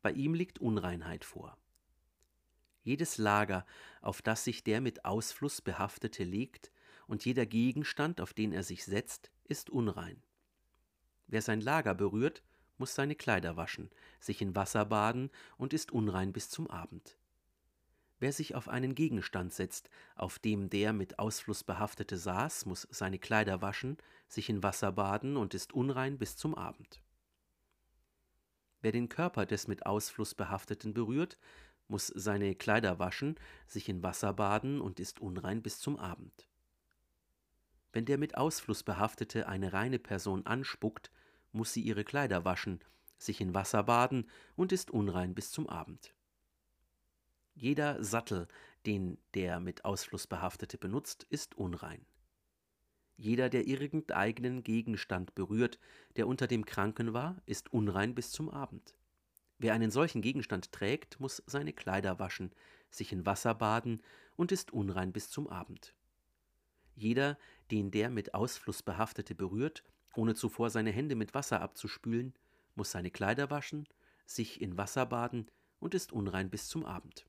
Bei 0.01 0.11
ihm 0.11 0.33
liegt 0.33 0.59
Unreinheit 0.59 1.23
vor. 1.23 1.57
Jedes 2.81 3.17
Lager, 3.17 3.65
auf 4.01 4.21
das 4.21 4.45
sich 4.45 4.63
der 4.63 4.81
mit 4.81 5.05
Ausfluss 5.05 5.61
behaftete 5.61 6.23
legt, 6.23 6.71
und 7.05 7.25
jeder 7.25 7.45
Gegenstand, 7.45 8.19
auf 8.21 8.33
den 8.33 8.51
er 8.53 8.63
sich 8.63 8.85
setzt, 8.85 9.31
ist 9.43 9.69
unrein. 9.69 10.21
Wer 11.27 11.41
sein 11.41 11.61
Lager 11.61 11.93
berührt, 11.93 12.41
muss 12.77 12.95
seine 12.95 13.15
Kleider 13.15 13.57
waschen, 13.57 13.89
sich 14.19 14.41
in 14.41 14.55
Wasser 14.55 14.85
baden 14.85 15.29
und 15.57 15.73
ist 15.73 15.91
unrein 15.91 16.33
bis 16.33 16.49
zum 16.49 16.69
Abend. 16.69 17.17
Wer 18.19 18.31
sich 18.31 18.55
auf 18.55 18.67
einen 18.67 18.95
Gegenstand 18.95 19.53
setzt, 19.53 19.89
auf 20.15 20.39
dem 20.39 20.69
der 20.69 20.91
mit 20.93 21.19
Ausfluss 21.19 21.63
behaftete 21.63 22.17
saß, 22.17 22.65
muss 22.65 22.87
seine 22.89 23.19
Kleider 23.19 23.61
waschen, 23.61 23.97
sich 24.27 24.49
in 24.49 24.63
Wasser 24.63 24.91
baden 24.91 25.37
und 25.37 25.53
ist 25.53 25.73
unrein 25.73 26.17
bis 26.17 26.35
zum 26.35 26.55
Abend. 26.55 27.01
Wer 28.81 28.91
den 28.91 29.09
Körper 29.09 29.45
des 29.45 29.67
mit 29.67 29.85
Ausfluss 29.85 30.33
behafteten 30.33 30.93
berührt, 30.93 31.37
muss 31.87 32.07
seine 32.07 32.55
Kleider 32.55 32.99
waschen, 32.99 33.35
sich 33.65 33.87
in 33.87 34.03
Wasser 34.03 34.33
baden 34.33 34.81
und 34.81 34.99
ist 34.99 35.19
unrein 35.19 35.61
bis 35.61 35.79
zum 35.79 35.97
Abend. 35.97 36.47
Wenn 37.93 38.05
der 38.05 38.17
mit 38.17 38.35
Ausfluss 38.37 38.83
behaftete 38.83 39.47
eine 39.47 39.73
reine 39.73 39.99
Person 39.99 40.45
anspuckt, 40.45 41.11
muss 41.57 41.73
sie 41.73 41.81
ihre 41.81 42.05
Kleider 42.05 42.45
waschen, 42.45 42.79
sich 43.17 43.41
in 43.41 43.53
Wasser 43.53 43.83
baden 43.83 44.29
und 44.55 44.71
ist 44.71 44.91
unrein 44.91 45.35
bis 45.35 45.51
zum 45.51 45.67
Abend. 45.67 46.13
Jeder 47.53 48.03
Sattel, 48.03 48.47
den 48.85 49.17
der 49.33 49.59
mit 49.59 49.83
Ausfluss 49.83 50.27
behaftete 50.27 50.77
benutzt, 50.77 51.25
ist 51.29 51.57
unrein. 51.57 52.05
Jeder, 53.17 53.49
der 53.49 53.67
irgendeinen 53.67 54.63
Gegenstand 54.63 55.33
berührt, 55.33 55.79
der 56.15 56.27
unter 56.27 56.45
dem 56.45 56.65
Kranken 56.65 57.13
war, 57.13 57.41
ist 57.47 57.73
unrein 57.73 58.13
bis 58.13 58.31
zum 58.31 58.49
Abend. 58.49 58.95
Wer 59.57 59.73
einen 59.73 59.89
solchen 59.89 60.21
Gegenstand 60.21 60.71
trägt, 60.71 61.19
muss 61.19 61.41
seine 61.47 61.73
Kleider 61.73 62.19
waschen, 62.19 62.51
sich 62.91 63.11
in 63.11 63.25
Wasser 63.25 63.55
baden 63.55 64.03
und 64.35 64.51
ist 64.51 64.71
unrein 64.71 65.11
bis 65.11 65.31
zum 65.31 65.47
Abend. 65.47 65.95
Jeder, 66.95 67.39
den 67.71 67.89
der 67.89 68.11
mit 68.11 68.35
Ausfluss 68.35 68.83
behaftete 68.83 69.33
berührt, 69.33 69.83
ohne 70.17 70.33
zuvor 70.33 70.71
seine 70.71 70.91
Hände 70.91 71.15
mit 71.15 71.33
Wasser 71.35 71.61
abzuspülen, 71.61 72.33
muss 72.75 72.91
seine 72.91 73.11
Kleider 73.11 73.51
waschen, 73.51 73.87
sich 74.25 74.61
in 74.61 74.75
Wasser 74.77 75.05
baden 75.05 75.49
und 75.79 75.93
ist 75.93 76.11
unrein 76.11 76.49
bis 76.49 76.67
zum 76.67 76.85
Abend. 76.85 77.27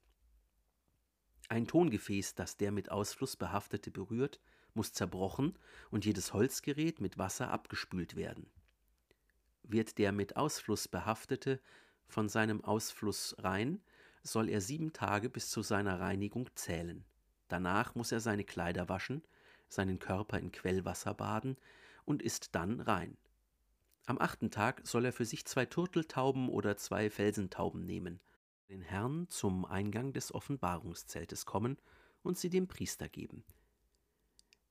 Ein 1.48 1.66
Tongefäß, 1.66 2.34
das 2.34 2.56
der 2.56 2.72
mit 2.72 2.90
Ausfluss 2.90 3.36
behaftete 3.36 3.90
berührt, 3.90 4.40
muss 4.74 4.92
zerbrochen 4.92 5.58
und 5.90 6.06
jedes 6.06 6.32
Holzgerät 6.32 7.00
mit 7.00 7.18
Wasser 7.18 7.50
abgespült 7.50 8.16
werden. 8.16 8.50
Wird 9.62 9.98
der 9.98 10.12
mit 10.12 10.36
Ausfluss 10.36 10.88
behaftete 10.88 11.60
von 12.06 12.28
seinem 12.28 12.64
Ausfluss 12.64 13.36
rein, 13.38 13.82
soll 14.22 14.48
er 14.48 14.62
sieben 14.62 14.94
Tage 14.94 15.28
bis 15.28 15.50
zu 15.50 15.62
seiner 15.62 16.00
Reinigung 16.00 16.48
zählen. 16.54 17.04
Danach 17.48 17.94
muss 17.94 18.12
er 18.12 18.20
seine 18.20 18.44
Kleider 18.44 18.88
waschen, 18.88 19.22
seinen 19.68 19.98
Körper 19.98 20.38
in 20.38 20.52
Quellwasser 20.52 21.12
baden 21.12 21.56
und 22.08 22.22
ist 22.22 22.54
dann 22.54 22.80
rein. 22.80 23.18
Am 24.06 24.18
achten 24.18 24.50
Tag 24.50 24.80
soll 24.86 25.04
er 25.04 25.12
für 25.12 25.26
sich 25.26 25.44
zwei 25.44 25.66
Turteltauben 25.66 26.48
oder 26.48 26.78
zwei 26.78 27.10
Felsentauben 27.10 27.84
nehmen, 27.84 28.20
den 28.70 28.80
Herrn 28.80 29.28
zum 29.28 29.66
Eingang 29.66 30.14
des 30.14 30.34
Offenbarungszeltes 30.34 31.44
kommen 31.44 31.76
und 32.22 32.38
sie 32.38 32.48
dem 32.48 32.66
Priester 32.66 33.10
geben. 33.10 33.44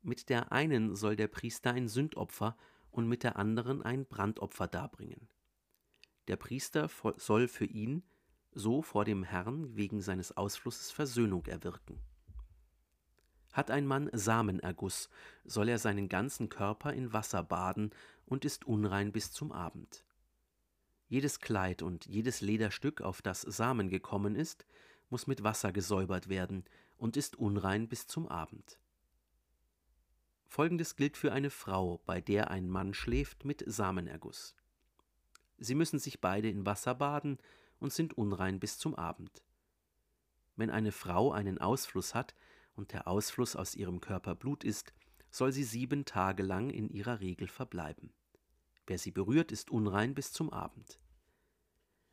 Mit 0.01 0.29
der 0.29 0.51
einen 0.51 0.95
soll 0.95 1.15
der 1.15 1.27
Priester 1.27 1.73
ein 1.73 1.87
Sündopfer 1.87 2.57
und 2.89 3.07
mit 3.07 3.21
der 3.21 3.37
anderen 3.37 3.83
ein 3.83 4.07
Brandopfer 4.07 4.67
darbringen. 4.67 5.29
Der 6.27 6.37
Priester 6.37 6.89
soll 7.17 7.47
für 7.47 7.65
ihn 7.65 8.01
so 8.51 8.81
vor 8.81 9.05
dem 9.05 9.21
Herrn 9.21 9.75
wegen 9.75 10.01
seines 10.01 10.35
Ausflusses 10.35 10.89
Versöhnung 10.89 11.45
erwirken. 11.45 11.99
Hat 13.57 13.71
ein 13.71 13.87
Mann 13.87 14.07
Samenerguss, 14.13 15.09
soll 15.43 15.69
er 15.69 15.79
seinen 15.79 16.09
ganzen 16.09 16.47
Körper 16.47 16.93
in 16.93 17.11
Wasser 17.11 17.41
baden 17.41 17.89
und 18.27 18.45
ist 18.45 18.65
unrein 18.65 19.11
bis 19.11 19.31
zum 19.31 19.51
Abend. 19.51 20.03
Jedes 21.07 21.39
Kleid 21.39 21.81
und 21.81 22.05
jedes 22.05 22.41
Lederstück, 22.41 23.01
auf 23.01 23.23
das 23.23 23.41
Samen 23.41 23.89
gekommen 23.89 24.35
ist, 24.35 24.67
muss 25.09 25.25
mit 25.25 25.43
Wasser 25.43 25.71
gesäubert 25.71 26.29
werden 26.29 26.65
und 26.97 27.17
ist 27.17 27.35
unrein 27.35 27.87
bis 27.87 28.05
zum 28.05 28.27
Abend. 28.27 28.77
Folgendes 30.45 30.95
gilt 30.95 31.17
für 31.17 31.31
eine 31.31 31.49
Frau, 31.49 31.99
bei 32.05 32.21
der 32.21 32.51
ein 32.51 32.69
Mann 32.69 32.93
schläft 32.93 33.43
mit 33.43 33.63
Samenerguss. 33.65 34.53
Sie 35.57 35.73
müssen 35.73 35.97
sich 35.97 36.21
beide 36.21 36.47
in 36.47 36.67
Wasser 36.67 36.93
baden 36.93 37.39
und 37.79 37.91
sind 37.91 38.19
unrein 38.19 38.59
bis 38.59 38.77
zum 38.77 38.93
Abend. 38.93 39.41
Wenn 40.55 40.69
eine 40.69 40.91
Frau 40.91 41.31
einen 41.31 41.57
Ausfluss 41.57 42.13
hat 42.13 42.35
und 42.77 42.93
der 42.93 43.07
Ausfluss 43.07 43.55
aus 43.55 43.75
ihrem 43.75 43.99
Körper 43.99 44.35
Blut 44.35 44.63
ist, 44.63 44.93
soll 45.29 45.51
sie 45.51 45.63
sieben 45.63 46.05
Tage 46.05 46.43
lang 46.43 46.69
in 46.69 46.89
ihrer 46.89 47.19
Regel 47.19 47.47
verbleiben. 47.47 48.13
Wer 48.85 48.97
sie 48.97 49.11
berührt, 49.11 49.51
ist 49.51 49.69
unrein 49.69 50.13
bis 50.13 50.31
zum 50.31 50.51
Abend. 50.51 50.99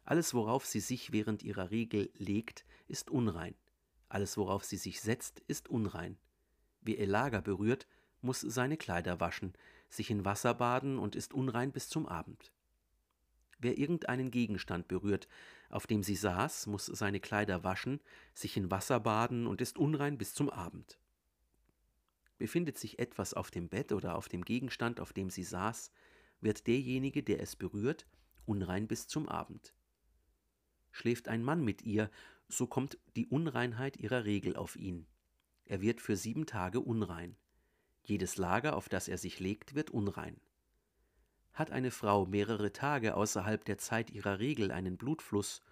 Alles, 0.04 0.34
worauf 0.34 0.66
sie 0.66 0.80
sich 0.80 1.12
während 1.12 1.42
ihrer 1.42 1.70
Regel 1.70 2.10
legt, 2.16 2.66
ist 2.88 3.10
unrein. 3.10 3.54
Alles, 4.08 4.36
worauf 4.36 4.64
sie 4.64 4.76
sich 4.76 5.00
setzt, 5.00 5.40
ist 5.46 5.68
unrein. 5.68 6.18
Wer 6.80 6.98
ihr 6.98 7.06
Lager 7.06 7.40
berührt, 7.40 7.86
muss 8.20 8.40
seine 8.40 8.76
Kleider 8.76 9.20
waschen, 9.20 9.54
sich 9.88 10.10
in 10.10 10.24
Wasser 10.24 10.54
baden 10.54 10.98
und 10.98 11.14
ist 11.14 11.32
unrein 11.32 11.72
bis 11.72 11.88
zum 11.88 12.06
Abend. 12.06 12.52
Wer 13.58 13.78
irgendeinen 13.78 14.30
Gegenstand 14.30 14.88
berührt, 14.88 15.28
auf 15.74 15.88
dem 15.88 16.04
sie 16.04 16.14
saß, 16.14 16.68
muss 16.68 16.86
seine 16.86 17.18
Kleider 17.18 17.64
waschen, 17.64 18.00
sich 18.32 18.56
in 18.56 18.70
Wasser 18.70 19.00
baden 19.00 19.48
und 19.48 19.60
ist 19.60 19.76
unrein 19.76 20.16
bis 20.16 20.32
zum 20.32 20.48
Abend. 20.48 21.00
Befindet 22.38 22.78
sich 22.78 23.00
etwas 23.00 23.34
auf 23.34 23.50
dem 23.50 23.68
Bett 23.68 23.90
oder 23.90 24.14
auf 24.14 24.28
dem 24.28 24.44
Gegenstand, 24.44 25.00
auf 25.00 25.12
dem 25.12 25.30
sie 25.30 25.42
saß, 25.42 25.90
wird 26.40 26.68
derjenige, 26.68 27.24
der 27.24 27.40
es 27.40 27.56
berührt, 27.56 28.06
unrein 28.46 28.86
bis 28.86 29.08
zum 29.08 29.28
Abend. 29.28 29.74
Schläft 30.92 31.26
ein 31.26 31.42
Mann 31.42 31.64
mit 31.64 31.82
ihr, 31.82 32.08
so 32.48 32.68
kommt 32.68 32.96
die 33.16 33.26
Unreinheit 33.26 33.96
ihrer 33.96 34.24
Regel 34.24 34.54
auf 34.54 34.76
ihn. 34.76 35.08
Er 35.64 35.80
wird 35.80 36.00
für 36.00 36.16
sieben 36.16 36.46
Tage 36.46 36.78
unrein. 36.78 37.36
Jedes 38.04 38.36
Lager, 38.36 38.76
auf 38.76 38.88
das 38.88 39.08
er 39.08 39.18
sich 39.18 39.40
legt, 39.40 39.74
wird 39.74 39.90
unrein. 39.90 40.40
Hat 41.54 41.70
eine 41.70 41.90
Frau 41.90 42.26
mehrere 42.26 42.72
Tage 42.72 43.14
außerhalb 43.14 43.64
der 43.64 43.78
Zeit 43.78 44.10
ihrer 44.10 44.40
Regel 44.40 44.70
einen 44.70 44.96
Blutfluss 44.96 45.62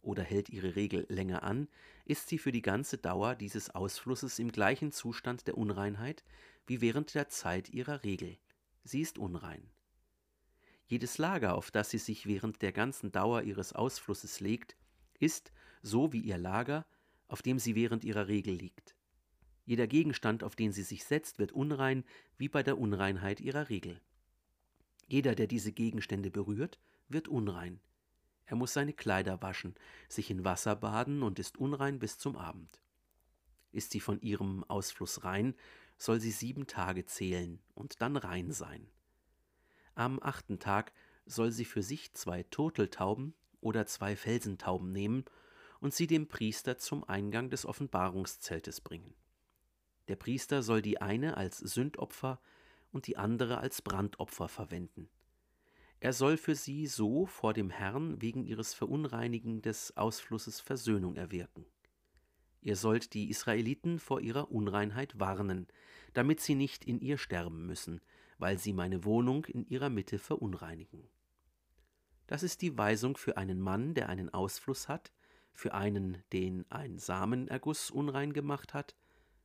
oder 0.00 0.22
hält 0.22 0.48
ihre 0.50 0.76
Regel 0.76 1.04
länger 1.08 1.42
an, 1.42 1.68
ist 2.04 2.28
sie 2.28 2.38
für 2.38 2.52
die 2.52 2.62
ganze 2.62 2.98
Dauer 2.98 3.34
dieses 3.34 3.70
Ausflusses 3.70 4.38
im 4.38 4.52
gleichen 4.52 4.92
Zustand 4.92 5.46
der 5.46 5.58
Unreinheit 5.58 6.24
wie 6.66 6.80
während 6.80 7.14
der 7.14 7.28
Zeit 7.28 7.70
ihrer 7.70 8.04
Regel. 8.04 8.38
Sie 8.84 9.00
ist 9.00 9.18
unrein. 9.18 9.68
Jedes 10.86 11.18
Lager, 11.18 11.56
auf 11.56 11.70
das 11.70 11.90
sie 11.90 11.98
sich 11.98 12.26
während 12.26 12.62
der 12.62 12.72
ganzen 12.72 13.12
Dauer 13.12 13.42
ihres 13.42 13.72
Ausflusses 13.72 14.40
legt, 14.40 14.76
ist, 15.18 15.52
so 15.82 16.12
wie 16.12 16.20
ihr 16.20 16.38
Lager, 16.38 16.86
auf 17.28 17.42
dem 17.42 17.58
sie 17.58 17.74
während 17.74 18.04
ihrer 18.04 18.28
Regel 18.28 18.54
liegt. 18.54 18.94
Jeder 19.64 19.86
Gegenstand, 19.86 20.44
auf 20.44 20.54
den 20.54 20.72
sie 20.72 20.82
sich 20.82 21.04
setzt, 21.04 21.38
wird 21.38 21.52
unrein, 21.52 22.04
wie 22.36 22.48
bei 22.48 22.62
der 22.62 22.78
Unreinheit 22.78 23.40
ihrer 23.40 23.68
Regel. 23.68 24.00
Jeder, 25.06 25.34
der 25.34 25.46
diese 25.46 25.72
Gegenstände 25.72 26.30
berührt, 26.30 26.78
wird 27.08 27.28
unrein. 27.28 27.80
Er 28.46 28.56
muss 28.56 28.72
seine 28.72 28.92
Kleider 28.92 29.40
waschen, 29.42 29.74
sich 30.08 30.30
in 30.30 30.44
Wasser 30.44 30.76
baden 30.76 31.22
und 31.22 31.38
ist 31.38 31.58
unrein 31.58 31.98
bis 31.98 32.18
zum 32.18 32.36
Abend. 32.36 32.80
Ist 33.70 33.92
sie 33.92 34.00
von 34.00 34.20
ihrem 34.20 34.64
Ausfluss 34.64 35.24
rein, 35.24 35.54
soll 35.96 36.20
sie 36.20 36.32
sieben 36.32 36.66
Tage 36.66 37.06
zählen 37.06 37.60
und 37.74 38.02
dann 38.02 38.16
rein 38.16 38.52
sein. 38.52 38.88
Am 39.94 40.18
achten 40.22 40.58
Tag 40.58 40.92
soll 41.26 41.52
sie 41.52 41.64
für 41.64 41.82
sich 41.82 42.12
zwei 42.14 42.42
Turteltauben 42.44 43.34
oder 43.60 43.86
zwei 43.86 44.16
Felsentauben 44.16 44.92
nehmen 44.92 45.24
und 45.80 45.94
sie 45.94 46.06
dem 46.06 46.28
Priester 46.28 46.78
zum 46.78 47.04
Eingang 47.04 47.50
des 47.50 47.64
Offenbarungszeltes 47.66 48.80
bringen. 48.80 49.14
Der 50.08 50.16
Priester 50.16 50.62
soll 50.62 50.82
die 50.82 51.00
eine 51.00 51.36
als 51.36 51.58
Sündopfer 51.58 52.40
und 52.92 53.06
die 53.06 53.16
andere 53.16 53.58
als 53.58 53.82
Brandopfer 53.82 54.48
verwenden. 54.48 55.08
Er 56.00 56.12
soll 56.12 56.36
für 56.36 56.54
sie 56.54 56.86
so 56.86 57.26
vor 57.26 57.52
dem 57.52 57.70
Herrn 57.70 58.20
wegen 58.20 58.44
ihres 58.44 58.74
Verunreinigen 58.74 59.62
des 59.62 59.96
Ausflusses 59.96 60.60
Versöhnung 60.60 61.16
erwirken. 61.16 61.64
Ihr 62.60 62.76
sollt 62.76 63.14
die 63.14 63.28
Israeliten 63.30 63.98
vor 63.98 64.20
ihrer 64.20 64.50
Unreinheit 64.52 65.18
warnen, 65.18 65.66
damit 66.12 66.40
sie 66.40 66.54
nicht 66.54 66.84
in 66.84 67.00
ihr 67.00 67.18
sterben 67.18 67.66
müssen, 67.66 68.00
weil 68.38 68.58
sie 68.58 68.72
meine 68.72 69.04
Wohnung 69.04 69.44
in 69.46 69.64
ihrer 69.66 69.90
Mitte 69.90 70.18
verunreinigen. 70.18 71.08
Das 72.26 72.42
ist 72.42 72.62
die 72.62 72.76
Weisung 72.78 73.16
für 73.16 73.36
einen 73.36 73.60
Mann, 73.60 73.94
der 73.94 74.08
einen 74.08 74.32
Ausfluss 74.32 74.88
hat, 74.88 75.12
für 75.52 75.74
einen, 75.74 76.22
den 76.32 76.64
ein 76.70 76.98
Samenerguss 76.98 77.90
unrein 77.90 78.32
gemacht 78.32 78.74
hat, 78.74 78.94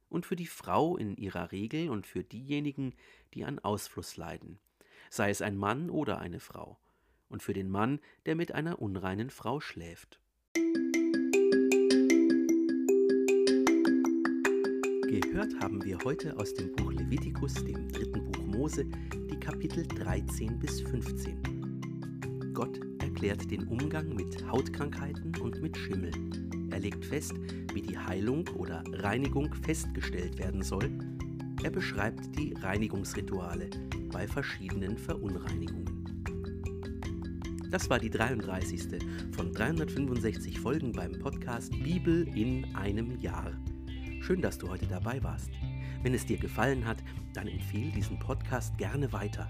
und 0.09 0.25
für 0.25 0.35
die 0.35 0.47
Frau 0.47 0.97
in 0.97 1.15
ihrer 1.15 1.51
Regel 1.51 1.89
und 1.89 2.05
für 2.07 2.23
diejenigen, 2.23 2.93
die 3.33 3.45
an 3.45 3.59
Ausfluss 3.59 4.17
leiden, 4.17 4.59
sei 5.09 5.29
es 5.29 5.41
ein 5.41 5.57
Mann 5.57 5.89
oder 5.89 6.19
eine 6.19 6.39
Frau, 6.39 6.77
und 7.29 7.43
für 7.43 7.53
den 7.53 7.69
Mann, 7.69 7.99
der 8.25 8.35
mit 8.35 8.53
einer 8.53 8.81
unreinen 8.81 9.29
Frau 9.29 9.59
schläft. 9.59 10.19
Gehört 15.07 15.59
haben 15.61 15.83
wir 15.83 15.97
heute 16.03 16.37
aus 16.37 16.53
dem 16.53 16.75
Buch 16.75 16.91
Levitikus, 16.91 17.53
dem 17.53 17.87
dritten 17.89 18.31
Buch 18.31 18.45
Mose, 18.45 18.85
die 18.85 19.39
Kapitel 19.39 19.87
13 19.87 20.59
bis 20.59 20.81
15. 20.81 22.51
Gott 22.53 22.79
erklärt 22.99 23.49
den 23.51 23.67
Umgang 23.67 24.15
mit 24.15 24.45
Hautkrankheiten 24.47 25.39
und 25.41 25.61
mit 25.61 25.77
Schimmel. 25.77 26.46
Er 26.69 26.79
legt 26.79 27.05
fest, 27.05 27.33
wie 27.73 27.81
die 27.81 27.97
Heilung 27.97 28.47
oder 28.49 28.83
Reinigung 28.91 29.53
festgestellt 29.53 30.37
werden 30.37 30.61
soll. 30.61 30.89
Er 31.63 31.71
beschreibt 31.71 32.37
die 32.37 32.53
Reinigungsrituale 32.53 33.69
bei 34.11 34.27
verschiedenen 34.27 34.97
Verunreinigungen. 34.97 35.97
Das 37.69 37.89
war 37.89 37.99
die 37.99 38.09
33. 38.09 39.01
von 39.31 39.51
365 39.51 40.59
Folgen 40.59 40.93
beim 40.93 41.11
Podcast 41.19 41.71
Bibel 41.83 42.27
in 42.35 42.65
einem 42.75 43.19
Jahr. 43.19 43.51
Schön, 44.21 44.41
dass 44.41 44.57
du 44.57 44.69
heute 44.69 44.87
dabei 44.87 45.21
warst. 45.23 45.49
Wenn 46.01 46.13
es 46.13 46.25
dir 46.25 46.37
gefallen 46.37 46.85
hat, 46.85 47.03
dann 47.33 47.47
empfehle 47.47 47.91
diesen 47.91 48.19
Podcast 48.19 48.77
gerne 48.77 49.11
weiter. 49.11 49.49